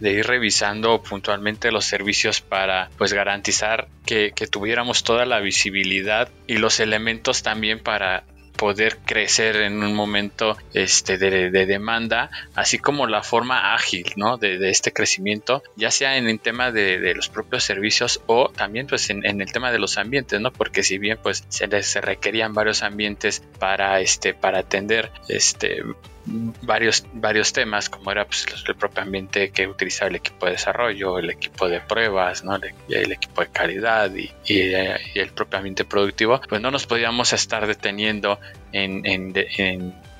ir 0.00 0.26
revisando 0.26 1.02
puntualmente 1.02 1.72
los 1.72 1.84
servicios 1.84 2.40
para 2.40 2.90
pues 2.96 3.12
garantizar 3.12 3.88
que 4.04 4.32
tuviéramos 4.50 5.02
toda 5.02 5.26
la 5.26 5.40
visibilidad 5.40 6.28
y 6.46 6.58
los 6.58 6.78
elementos 6.78 7.42
también 7.42 7.80
para 7.80 8.24
poder 8.64 8.96
crecer 9.04 9.56
en 9.56 9.82
un 9.82 9.94
momento 9.94 10.56
este, 10.72 11.18
de, 11.18 11.66
demanda, 11.66 12.30
así 12.54 12.78
como 12.78 13.06
la 13.06 13.22
forma 13.22 13.74
ágil 13.74 14.10
¿no? 14.16 14.38
de, 14.38 14.70
este 14.70 14.90
crecimiento, 14.90 15.62
ya 15.76 15.90
sea 15.90 16.16
en 16.16 16.30
el 16.30 16.40
tema 16.40 16.72
de, 16.72 17.12
los 17.14 17.28
propios 17.28 17.62
servicios 17.62 18.22
o 18.24 18.48
también 18.48 18.86
pues 18.86 19.10
en, 19.10 19.22
el 19.22 19.52
tema 19.52 19.70
de 19.70 19.78
los 19.78 19.98
ambientes, 19.98 20.40
¿no? 20.40 20.50
porque 20.50 20.82
si 20.82 20.96
bien 20.96 21.18
pues 21.22 21.44
se, 21.50 21.82
se 21.82 22.00
requerían 22.00 22.54
varios 22.54 22.82
ambientes 22.82 23.42
para, 23.58 24.00
este, 24.00 24.32
para 24.32 24.60
atender 24.60 25.10
este, 25.28 25.82
varios, 26.26 27.04
varios 27.12 27.52
temas, 27.52 27.88
como 27.88 28.10
era 28.10 28.24
pues, 28.24 28.46
el 28.66 28.74
propio 28.74 29.02
ambiente 29.02 29.50
que 29.50 29.66
utilizaba 29.66 30.08
el 30.08 30.16
equipo 30.16 30.46
de 30.46 30.52
desarrollo, 30.52 31.18
el 31.18 31.30
equipo 31.30 31.68
de 31.68 31.80
pruebas, 31.80 32.44
¿no? 32.44 32.56
el, 32.56 33.12
equipo 33.12 33.42
de 33.42 33.48
calidad 33.48 34.10
y, 34.14 34.30
el 34.48 35.30
propio 35.34 35.58
ambiente 35.58 35.84
productivo, 35.84 36.40
pues 36.48 36.60
no 36.60 36.70
nos 36.70 36.86
podíamos 36.86 37.32
estar 37.32 37.66
deteniendo 37.66 38.38
en, 38.72 39.04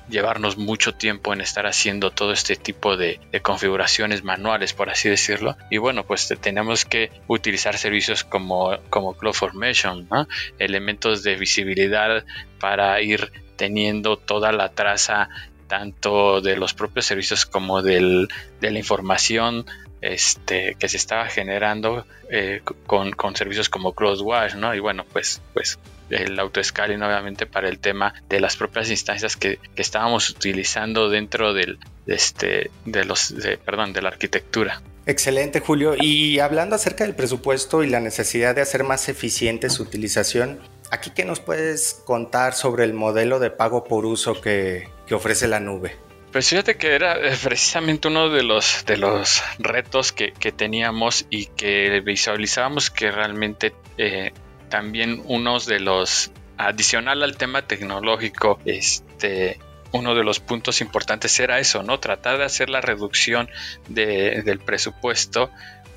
llevarnos 0.07 0.55
mucho 0.55 0.93
tiempo 0.93 1.33
en 1.33 1.41
estar 1.41 1.65
haciendo 1.65 2.11
todo 2.11 2.31
este 2.31 2.55
tipo 2.55 2.95
de, 2.95 3.19
configuraciones 3.41 4.23
manuales, 4.23 4.73
por 4.73 4.89
así 4.91 5.09
decirlo. 5.09 5.57
Y 5.71 5.77
bueno, 5.77 6.05
pues 6.05 6.31
tenemos 6.39 6.85
que 6.85 7.11
utilizar 7.27 7.77
servicios 7.77 8.23
como, 8.23 8.77
como 8.89 9.15
CloudFormation, 9.15 10.07
¿no? 10.11 10.27
elementos 10.59 11.23
de 11.23 11.35
visibilidad 11.35 12.23
para 12.59 13.01
ir 13.01 13.31
teniendo 13.55 14.17
toda 14.17 14.51
la 14.51 14.69
traza 14.69 15.29
tanto 15.77 16.39
de 16.39 16.55
los 16.55 16.73
propios 16.73 17.05
servicios 17.05 17.45
como 17.45 17.81
del, 17.81 18.29
de 18.61 18.71
la 18.71 18.79
información 18.79 19.65
este, 19.99 20.75
que 20.79 20.87
se 20.87 20.95
estaba 20.95 21.25
generando 21.25 22.05
eh, 22.29 22.61
con, 22.85 23.35
servicios 23.35 23.67
como 23.67 23.93
CloudWatch, 23.93 24.55
¿no? 24.55 24.73
Y 24.73 24.79
bueno, 24.79 25.03
pues, 25.11 25.41
pues 25.53 25.77
el 26.09 26.39
autoscaling 26.39 27.03
obviamente 27.03 27.45
para 27.45 27.67
el 27.67 27.79
tema 27.79 28.13
de 28.29 28.39
las 28.39 28.55
propias 28.55 28.89
instancias 28.89 29.35
que, 29.35 29.59
estábamos 29.75 30.29
utilizando 30.29 31.09
dentro 31.09 31.53
del, 31.53 31.77
este, 32.07 32.71
de 32.85 33.03
los, 33.03 33.33
perdón, 33.65 33.91
de 33.91 34.01
la 34.01 34.09
arquitectura. 34.09 34.81
Excelente, 35.05 35.59
Julio. 35.59 35.95
Y 35.99 36.39
hablando 36.39 36.77
acerca 36.77 37.03
del 37.03 37.15
presupuesto 37.15 37.83
y 37.83 37.89
la 37.89 37.99
necesidad 37.99 38.55
de 38.55 38.61
hacer 38.61 38.85
más 38.85 39.09
eficiente 39.09 39.69
su 39.69 39.83
utilización, 39.83 40.59
Aquí, 40.91 41.09
¿qué 41.09 41.25
nos 41.25 41.39
puedes 41.39 41.95
contar 42.05 42.53
sobre 42.53 42.83
el 42.83 42.93
modelo 42.93 43.39
de 43.39 43.49
pago 43.49 43.83
por 43.85 44.05
uso 44.05 44.39
que, 44.39 44.87
ofrece 45.13 45.47
la 45.47 45.59
nube? 45.59 45.95
Pues 46.31 46.49
fíjate 46.49 46.75
que 46.75 46.95
era 46.95 47.15
eh, 47.15 47.33
precisamente 47.43 48.07
uno 48.07 48.29
de 48.29 48.43
los, 48.43 48.83
de 48.85 48.97
los 48.97 49.41
retos 49.57 50.11
que, 50.11 50.31
teníamos 50.51 51.27
y 51.29 51.45
que 51.45 52.01
visualizábamos 52.01 52.89
que 52.89 53.11
realmente 53.11 53.73
eh, 53.97 54.33
también 54.69 55.21
unos 55.25 55.65
de 55.65 55.79
los, 55.79 56.31
adicional 56.57 57.23
al 57.23 57.37
tema 57.37 57.61
tecnológico, 57.61 58.59
este, 58.65 59.59
uno 59.91 60.13
de 60.13 60.23
los 60.25 60.41
puntos 60.41 60.81
importantes 60.81 61.39
era 61.39 61.59
eso, 61.59 61.83
¿no? 61.83 61.99
Tratar 62.01 62.37
de 62.37 62.43
hacer 62.43 62.69
la 62.69 62.81
reducción 62.81 63.49
del 63.87 64.59
presupuesto 64.59 65.49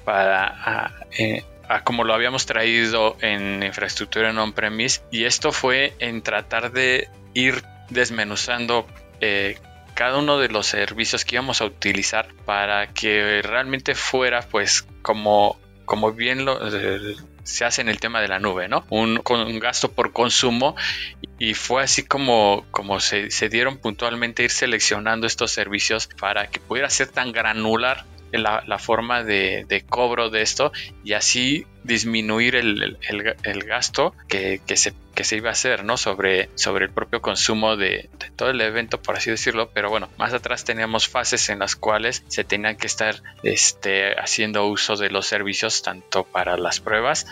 para 0.05 0.95
eh, 1.19 1.43
como 1.85 2.05
lo 2.05 2.15
habíamos 2.15 2.47
traído 2.47 3.17
en 3.21 3.63
infraestructura 3.63 4.31
en 4.31 4.39
on-premise 4.39 5.03
y 5.11 5.25
esto 5.25 5.53
fue 5.53 5.95
en 5.99 6.23
tratar 6.23 6.73
de 6.73 7.09
ir 7.35 7.63
desmenuzando 7.91 8.87
eh, 9.21 9.59
cada 9.95 10.19
uno 10.19 10.39
de 10.39 10.49
los 10.49 10.67
servicios 10.67 11.25
que 11.25 11.37
íbamos 11.37 11.61
a 11.61 11.65
utilizar 11.65 12.29
para 12.45 12.93
que 12.93 13.43
realmente 13.43 13.95
fuera 13.95 14.43
pues 14.43 14.87
como, 15.03 15.59
como 15.85 16.13
bien 16.13 16.45
lo, 16.45 16.59
eh, 16.69 17.17
se 17.43 17.65
hace 17.65 17.81
en 17.81 17.89
el 17.89 17.99
tema 17.99 18.21
de 18.21 18.29
la 18.29 18.39
nube, 18.39 18.69
¿no? 18.69 18.85
Un, 18.91 19.21
un 19.29 19.59
gasto 19.59 19.91
por 19.91 20.13
consumo 20.13 20.77
y 21.39 21.55
fue 21.55 21.83
así 21.83 22.05
como, 22.05 22.67
como 22.71 23.01
se, 23.01 23.31
se 23.31 23.49
dieron 23.49 23.79
puntualmente 23.79 24.43
ir 24.43 24.51
seleccionando 24.51 25.27
estos 25.27 25.51
servicios 25.51 26.09
para 26.21 26.49
que 26.49 26.61
pudiera 26.61 26.91
ser 26.91 27.09
tan 27.09 27.33
granular 27.33 28.05
la, 28.33 28.79
forma 28.79 29.25
de, 29.25 29.85
cobro 29.89 30.31
de 30.31 30.43
esto 30.43 30.73
y 31.05 31.15
así 31.15 31.67
disminuir 31.89 32.55
el, 32.55 32.97
gasto 33.67 34.15
que, 34.29 34.61
se, 34.77 34.93
que 35.15 35.25
se 35.25 35.37
iba 35.37 35.49
a 35.49 35.53
hacer 35.53 35.85
¿no? 35.85 35.97
sobre, 35.97 36.51
sobre 36.55 36.85
el 36.85 36.93
propio 36.93 37.21
consumo 37.21 37.77
de, 37.77 38.09
todo 38.37 38.51
el 38.51 38.61
evento, 38.61 39.03
por 39.03 39.17
así 39.17 39.31
decirlo, 39.31 39.71
pero 39.73 39.91
bueno, 39.91 40.09
más 40.19 40.35
atrás 40.35 40.65
teníamos 40.65 41.09
fases 41.09 41.49
en 41.49 41.59
las 41.59 41.75
cuales 41.75 42.23
se 42.29 42.45
tenían 42.45 42.77
que 42.77 42.87
estar 42.87 43.23
este, 43.43 44.13
haciendo 44.21 44.67
uso 44.67 44.97
de 44.97 45.11
los 45.11 45.27
servicios 45.27 45.83
tanto 45.83 46.25
para 46.25 46.57
las 46.57 46.79
pruebas 46.79 47.27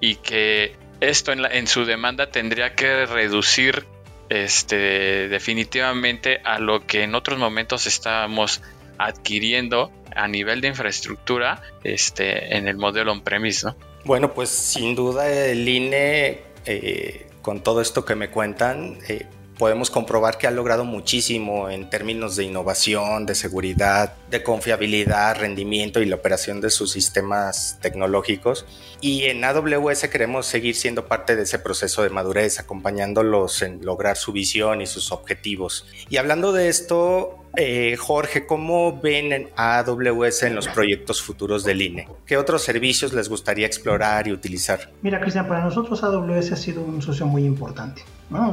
y 0.00 0.14
que 0.16 0.76
esto 1.00 1.32
en, 1.32 1.44
en 1.44 1.66
su 1.66 1.84
demanda 1.84 2.30
tendría 2.30 2.74
que 2.74 3.06
reducir 3.06 3.84
este, 4.28 5.28
definitivamente 5.28 6.40
a 6.44 6.58
lo 6.58 6.86
que 6.86 7.02
en 7.02 7.14
otros 7.14 7.38
momentos 7.38 7.86
estábamos 7.86 8.62
adquiriendo 8.98 9.92
a 10.14 10.28
nivel 10.28 10.60
de 10.60 10.68
infraestructura 10.68 11.60
este, 11.84 12.56
en 12.56 12.68
el 12.68 12.76
modelo 12.76 13.12
on-premise, 13.12 13.66
¿no? 13.66 13.76
Bueno, 14.06 14.34
pues 14.34 14.50
sin 14.50 14.94
duda 14.94 15.28
el 15.28 15.68
INE, 15.68 16.38
eh, 16.64 17.26
con 17.42 17.60
todo 17.64 17.80
esto 17.80 18.04
que 18.04 18.14
me 18.14 18.30
cuentan, 18.30 18.98
eh, 19.08 19.26
podemos 19.58 19.90
comprobar 19.90 20.38
que 20.38 20.46
ha 20.46 20.52
logrado 20.52 20.84
muchísimo 20.84 21.68
en 21.68 21.90
términos 21.90 22.36
de 22.36 22.44
innovación, 22.44 23.26
de 23.26 23.34
seguridad, 23.34 24.14
de 24.30 24.44
confiabilidad, 24.44 25.40
rendimiento 25.40 26.00
y 26.00 26.04
la 26.04 26.14
operación 26.14 26.60
de 26.60 26.70
sus 26.70 26.92
sistemas 26.92 27.78
tecnológicos. 27.82 28.64
Y 29.00 29.24
en 29.24 29.42
AWS 29.42 30.06
queremos 30.08 30.46
seguir 30.46 30.76
siendo 30.76 31.08
parte 31.08 31.34
de 31.34 31.42
ese 31.42 31.58
proceso 31.58 32.04
de 32.04 32.10
madurez, 32.10 32.60
acompañándolos 32.60 33.60
en 33.62 33.84
lograr 33.84 34.16
su 34.16 34.30
visión 34.30 34.82
y 34.82 34.86
sus 34.86 35.10
objetivos. 35.10 35.84
Y 36.08 36.18
hablando 36.18 36.52
de 36.52 36.68
esto, 36.68 37.45
eh, 37.56 37.96
Jorge, 37.96 38.46
¿cómo 38.46 39.00
ven 39.00 39.48
a 39.56 39.78
AWS 39.78 40.44
en 40.44 40.54
los 40.54 40.68
proyectos 40.68 41.22
futuros 41.22 41.64
del 41.64 41.80
INE? 41.80 42.08
¿Qué 42.26 42.36
otros 42.36 42.62
servicios 42.62 43.12
les 43.12 43.28
gustaría 43.28 43.66
explorar 43.66 44.28
y 44.28 44.32
utilizar? 44.32 44.90
Mira, 45.02 45.20
Cristian, 45.20 45.48
para 45.48 45.64
nosotros 45.64 46.02
AWS 46.04 46.52
ha 46.52 46.56
sido 46.56 46.82
un 46.82 47.00
socio 47.00 47.26
muy 47.26 47.44
importante. 47.44 48.02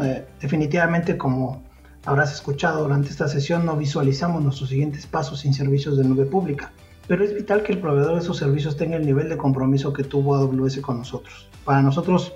Eh, 0.03 0.25
definitivamente, 0.41 1.17
como 1.17 1.61
habrás 2.05 2.33
escuchado 2.33 2.83
durante 2.83 3.09
esta 3.09 3.27
sesión, 3.27 3.65
no 3.65 3.75
visualizamos 3.75 4.41
nuestros 4.41 4.69
siguientes 4.69 5.05
pasos 5.05 5.41
sin 5.41 5.53
servicios 5.53 5.97
de 5.97 6.05
nube 6.05 6.25
pública. 6.25 6.71
Pero 7.07 7.25
es 7.25 7.35
vital 7.35 7.63
que 7.63 7.73
el 7.73 7.79
proveedor 7.79 8.13
de 8.13 8.21
esos 8.21 8.37
servicios 8.37 8.77
tenga 8.77 8.95
el 8.95 9.05
nivel 9.05 9.27
de 9.27 9.35
compromiso 9.35 9.91
que 9.91 10.03
tuvo 10.03 10.35
AWS 10.35 10.79
con 10.79 10.99
nosotros. 10.99 11.49
Para 11.65 11.81
nosotros 11.81 12.33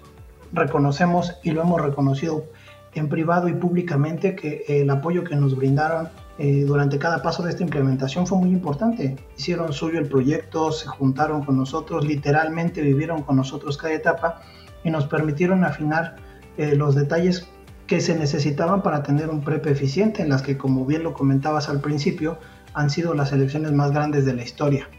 reconocemos 0.52 1.36
y 1.44 1.52
lo 1.52 1.62
hemos 1.62 1.82
reconocido 1.82 2.46
en 2.94 3.08
privado 3.10 3.48
y 3.48 3.54
públicamente 3.54 4.36
que 4.36 4.66
el 4.68 4.90
apoyo 4.90 5.24
que 5.24 5.36
nos 5.36 5.56
brindaron 5.56 6.10
eh, 6.40 6.66
durante 6.66 7.00
cada 7.00 7.24
paso 7.24 7.42
de 7.42 7.50
esta 7.50 7.64
implementación 7.64 8.28
fue 8.28 8.38
muy 8.38 8.50
importante. 8.50 9.16
Hicieron 9.38 9.74
suyo 9.74 9.98
el 9.98 10.08
proyecto, 10.08 10.72
se 10.72 10.88
juntaron 10.88 11.44
con 11.44 11.58
nosotros, 11.58 12.06
literalmente 12.06 12.82
vivieron 12.82 13.24
con 13.24 13.38
nosotros 13.38 13.78
cada 13.78 13.94
etapa 13.94 14.42
y 14.84 14.92
nos 14.92 15.08
permitieron 15.08 15.64
afinar 15.64 16.18
eh, 16.58 16.76
los 16.76 16.94
detalles 16.94 17.48
que 17.88 18.02
se 18.02 18.16
necesitaban 18.16 18.84
para 18.84 19.02
tener 19.02 19.30
un 19.30 19.42
PREP 19.42 19.66
eficiente, 19.68 20.22
en 20.22 20.30
las 20.30 20.44
que, 20.44 20.58
como 20.58 20.86
bien 20.86 21.04
lo 21.04 21.14
comentabas 21.14 21.70
al 21.70 21.82
principio, 21.82 22.38
han 22.74 22.90
sido 22.90 23.16
las 23.16 23.32
elecciones 23.32 23.72
más 23.72 23.92
grandes 23.92 24.26
de 24.26 24.36
la 24.36 24.44
historia. 24.44 24.90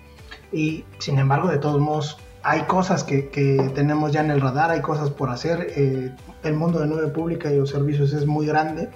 Y 0.52 0.84
sin 0.98 1.18
embargo, 1.18 1.48
de 1.48 1.58
todos 1.58 1.80
modos, 1.80 2.18
hay 2.42 2.62
cosas 2.62 3.04
que, 3.04 3.28
que 3.28 3.70
tenemos 3.74 4.10
ya 4.10 4.22
en 4.22 4.30
el 4.30 4.40
radar, 4.40 4.70
hay 4.70 4.80
cosas 4.80 5.10
por 5.10 5.30
hacer. 5.30 5.72
Eh, 5.76 6.12
el 6.42 6.54
mundo 6.54 6.80
de 6.80 6.86
nube 6.86 7.08
pública 7.08 7.52
y 7.52 7.58
los 7.58 7.70
servicios 7.70 8.12
es 8.12 8.26
muy 8.26 8.46
grande. 8.46 8.88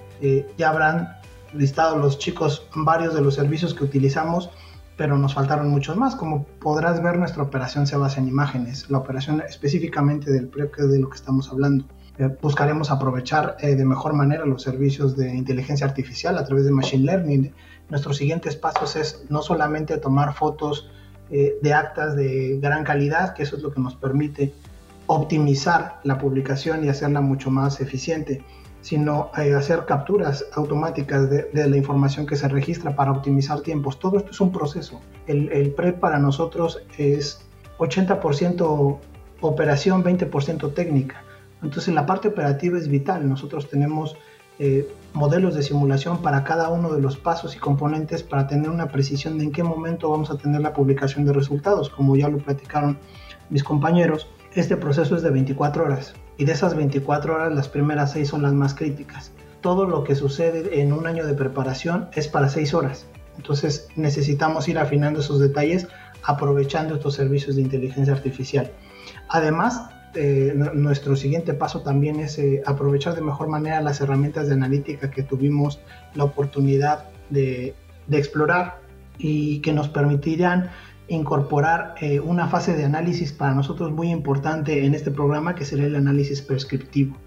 Ya 0.57 0.69
habrán 0.69 1.09
listado 1.53 1.97
los 1.97 2.17
chicos 2.19 2.67
varios 2.75 3.13
de 3.13 3.21
los 3.21 3.35
servicios 3.35 3.73
que 3.73 3.83
utilizamos, 3.83 4.49
pero 4.97 5.17
nos 5.17 5.33
faltaron 5.33 5.69
muchos 5.69 5.97
más. 5.97 6.15
Como 6.15 6.45
podrás 6.45 7.01
ver, 7.01 7.17
nuestra 7.17 7.43
operación 7.43 7.87
se 7.87 7.97
basa 7.97 8.19
en 8.19 8.27
imágenes, 8.27 8.89
la 8.89 8.99
operación 8.99 9.41
específicamente 9.47 10.31
del 10.31 10.47
PREP, 10.47 10.75
de 10.77 10.99
lo 10.99 11.09
que 11.09 11.15
estamos 11.15 11.49
hablando. 11.49 11.85
Eh, 12.19 12.29
buscaremos 12.41 12.91
aprovechar 12.91 13.57
eh, 13.59 13.75
de 13.75 13.85
mejor 13.85 14.13
manera 14.13 14.45
los 14.45 14.61
servicios 14.61 15.17
de 15.17 15.33
inteligencia 15.33 15.87
artificial 15.87 16.37
a 16.37 16.45
través 16.45 16.65
de 16.65 16.71
Machine 16.71 17.05
Learning. 17.05 17.53
Nuestros 17.89 18.17
siguientes 18.17 18.55
pasos 18.55 18.95
es 18.95 19.25
no 19.29 19.41
solamente 19.41 19.97
tomar 19.97 20.33
fotos 20.33 20.89
eh, 21.31 21.55
de 21.61 21.73
actas 21.73 22.15
de 22.15 22.59
gran 22.61 22.83
calidad, 22.83 23.33
que 23.33 23.43
eso 23.43 23.55
es 23.55 23.63
lo 23.63 23.71
que 23.71 23.81
nos 23.81 23.95
permite 23.95 24.53
optimizar 25.07 25.99
la 26.03 26.17
publicación 26.17 26.83
y 26.83 26.89
hacerla 26.89 27.21
mucho 27.21 27.49
más 27.49 27.81
eficiente, 27.81 28.43
sino 28.83 29.31
hacer 29.33 29.85
capturas 29.85 30.45
automáticas 30.53 31.27
de, 31.29 31.49
la 31.51 31.75
información 31.75 32.27
que 32.27 32.35
se 32.35 32.47
registra 32.47 32.95
para 32.95 33.11
optimizar 33.11 33.61
tiempos. 33.61 33.97
Todo 33.97 34.19
esto 34.19 34.29
es 34.29 34.39
un 34.39 34.51
proceso. 34.51 35.01
El, 35.25 35.51
el 35.51 35.71
PREP 35.71 35.99
para 35.99 36.19
nosotros 36.19 36.83
es 36.99 37.41
80% 37.79 38.99
operación, 39.41 40.03
20% 40.03 40.73
técnica 40.75 41.23
entonces 41.63 41.93
la 41.93 42.05
parte 42.05 42.27
operativa 42.27 42.77
es 42.77 42.87
vital. 42.87 43.27
Nosotros 43.27 43.69
tenemos 43.69 44.15
eh, 44.59 44.87
modelos 45.13 45.55
de 45.55 45.63
simulación 45.63 46.21
para 46.21 46.43
cada 46.43 46.69
uno 46.69 46.91
de 46.93 47.01
los 47.01 47.17
pasos 47.17 47.55
y 47.55 47.59
componentes 47.59 48.21
para 48.21 48.47
tener 48.47 48.69
una 48.69 48.89
precisión 48.89 49.37
de 49.37 49.45
en 49.45 49.51
qué 49.51 49.63
momento 49.63 50.09
vamos 50.09 50.29
a 50.29 50.37
tener 50.37 50.61
la 50.61 50.73
publicación 50.73 51.25
de 51.25 51.33
resultados. 51.33 51.89
Como 51.89 52.15
ya 52.15 52.27
lo 52.27 52.37
platicaron 52.37 52.99
mis 53.49 53.63
compañeros, 53.63 54.27
este 54.53 54.77
proceso 54.77 55.15
es 55.15 55.23
de 55.23 55.31
24 55.31 55.85
horas 55.85 56.13
y 56.37 56.45
de 56.45 56.51
esas 56.51 56.75
24 56.75 57.35
horas 57.35 57.53
las 57.53 57.69
primeras 57.69 58.11
6 58.13 58.27
son 58.27 58.41
las 58.41 58.53
más 58.53 58.73
críticas. 58.73 59.31
Todo 59.61 59.85
lo 59.85 60.03
que 60.03 60.15
sucede 60.15 60.81
en 60.81 60.93
un 60.93 61.07
año 61.07 61.25
de 61.25 61.33
preparación 61.33 62.09
es 62.13 62.27
para 62.27 62.49
6 62.49 62.73
horas. 62.73 63.05
Entonces 63.37 63.87
necesitamos 63.95 64.67
ir 64.67 64.77
afinando 64.77 65.21
esos 65.21 65.39
detalles 65.39 65.87
aprovechando 66.23 66.95
estos 66.95 67.15
servicios 67.15 67.55
de 67.55 67.61
inteligencia 67.61 68.13
artificial. 68.13 68.71
Además, 69.29 69.89
eh, 70.15 70.53
nuestro 70.73 71.15
siguiente 71.15 71.53
paso 71.53 71.81
también 71.81 72.19
es 72.19 72.37
eh, 72.37 72.61
aprovechar 72.65 73.15
de 73.15 73.21
mejor 73.21 73.47
manera 73.47 73.81
las 73.81 73.99
herramientas 73.99 74.47
de 74.47 74.53
analítica 74.53 75.09
que 75.09 75.23
tuvimos 75.23 75.79
la 76.13 76.23
oportunidad 76.23 77.05
de, 77.29 77.75
explorar 78.11 78.79
y 79.17 79.59
que 79.61 79.73
nos 79.73 79.89
permitirán 79.89 80.69
incorporar 81.07 81.95
eh, 82.01 82.19
una 82.19 82.47
fase 82.47 82.75
de 82.75 82.85
análisis 82.85 83.31
para 83.31 83.53
nosotros 83.53 83.91
muy 83.91 84.09
importante 84.09 84.85
en 84.85 84.93
este 84.93 85.11
programa 85.11 85.55
que 85.55 85.65
sería 85.65 85.85
el 85.85 85.95
análisis 85.95 86.41
prescriptivo. 86.41 87.17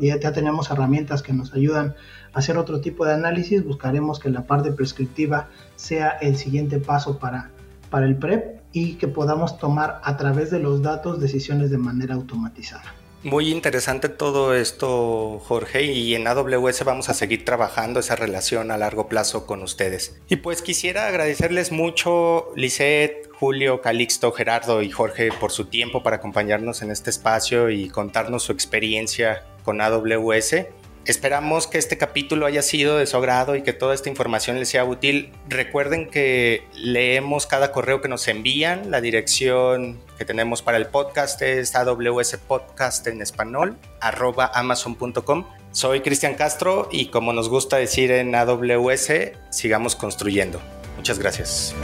Ya, 0.00 0.18
ya 0.20 0.32
tenemos 0.32 0.70
herramientas 0.70 1.22
que 1.22 1.32
nos 1.32 1.52
ayudan 1.54 1.96
a 2.32 2.38
hacer 2.38 2.56
otro 2.56 2.80
tipo 2.80 3.04
de 3.04 3.14
análisis, 3.14 3.64
buscaremos 3.64 4.20
que 4.20 4.30
la 4.30 4.46
parte 4.46 4.70
prescriptiva 4.70 5.48
sea 5.74 6.10
el 6.10 6.36
siguiente 6.36 6.78
paso 6.78 7.18
para, 7.18 7.50
para 7.90 8.06
el 8.06 8.16
PREP 8.16 8.60
y 8.72 8.94
que 8.94 9.08
podamos 9.08 9.58
tomar 9.58 10.00
a 10.04 10.16
través 10.16 10.52
de 10.52 10.60
los 10.60 10.82
datos 10.82 11.18
decisiones 11.20 11.70
de 11.70 11.78
manera 11.78 12.14
automatizada. 12.14 12.94
Muy 13.24 13.50
interesante 13.50 14.08
todo 14.08 14.52
esto, 14.52 15.40
Jorge, 15.46 15.84
y 15.84 16.16
en 16.16 16.26
AWS 16.26 16.84
vamos 16.84 17.08
a 17.08 17.14
seguir 17.14 17.44
trabajando 17.44 18.00
esa 18.00 18.16
relación 18.16 18.72
a 18.72 18.76
largo 18.76 19.06
plazo 19.06 19.46
con 19.46 19.62
ustedes. 19.62 20.20
Y 20.28 20.36
pues 20.36 20.60
quisiera 20.60 21.06
agradecerles 21.06 21.70
mucho, 21.70 22.48
Lisette, 22.56 23.28
Julio, 23.32 23.80
Calixto, 23.80 24.32
Gerardo 24.32 24.82
y 24.82 24.90
Jorge 24.90 25.30
por 25.38 25.52
su 25.52 25.66
tiempo 25.66 26.02
para 26.02 26.16
acompañarnos 26.16 26.82
en 26.82 26.90
este 26.90 27.10
espacio 27.10 27.70
y 27.70 27.88
contarnos 27.88 28.42
su 28.42 28.50
experiencia 28.50 29.44
con 29.64 29.80
AWS. 29.80 30.66
Esperamos 31.04 31.66
que 31.66 31.78
este 31.78 31.98
capítulo 31.98 32.46
haya 32.46 32.62
sido 32.62 32.96
de 32.96 33.06
su 33.06 33.16
agrado 33.16 33.56
y 33.56 33.62
que 33.62 33.72
toda 33.72 33.94
esta 33.94 34.08
información 34.08 34.58
les 34.58 34.68
sea 34.68 34.84
útil. 34.84 35.32
Recuerden 35.48 36.08
que 36.08 36.64
leemos 36.74 37.46
cada 37.46 37.72
correo 37.72 38.00
que 38.00 38.08
nos 38.08 38.28
envían. 38.28 38.90
La 38.90 39.00
dirección 39.00 39.98
que 40.16 40.24
tenemos 40.24 40.62
para 40.62 40.76
el 40.78 40.86
podcast 40.86 41.42
es 41.42 41.74
AWS 41.74 42.36
Podcast 42.46 43.06
en 43.08 43.20
español, 43.20 43.76
arroba 44.00 44.50
amazon.com. 44.54 45.46
Soy 45.72 46.02
Cristian 46.02 46.34
Castro 46.34 46.88
y 46.92 47.06
como 47.06 47.32
nos 47.32 47.48
gusta 47.48 47.78
decir 47.78 48.12
en 48.12 48.34
AWS, 48.34 49.32
sigamos 49.50 49.96
construyendo. 49.96 50.60
Muchas 50.96 51.18
gracias. 51.18 51.74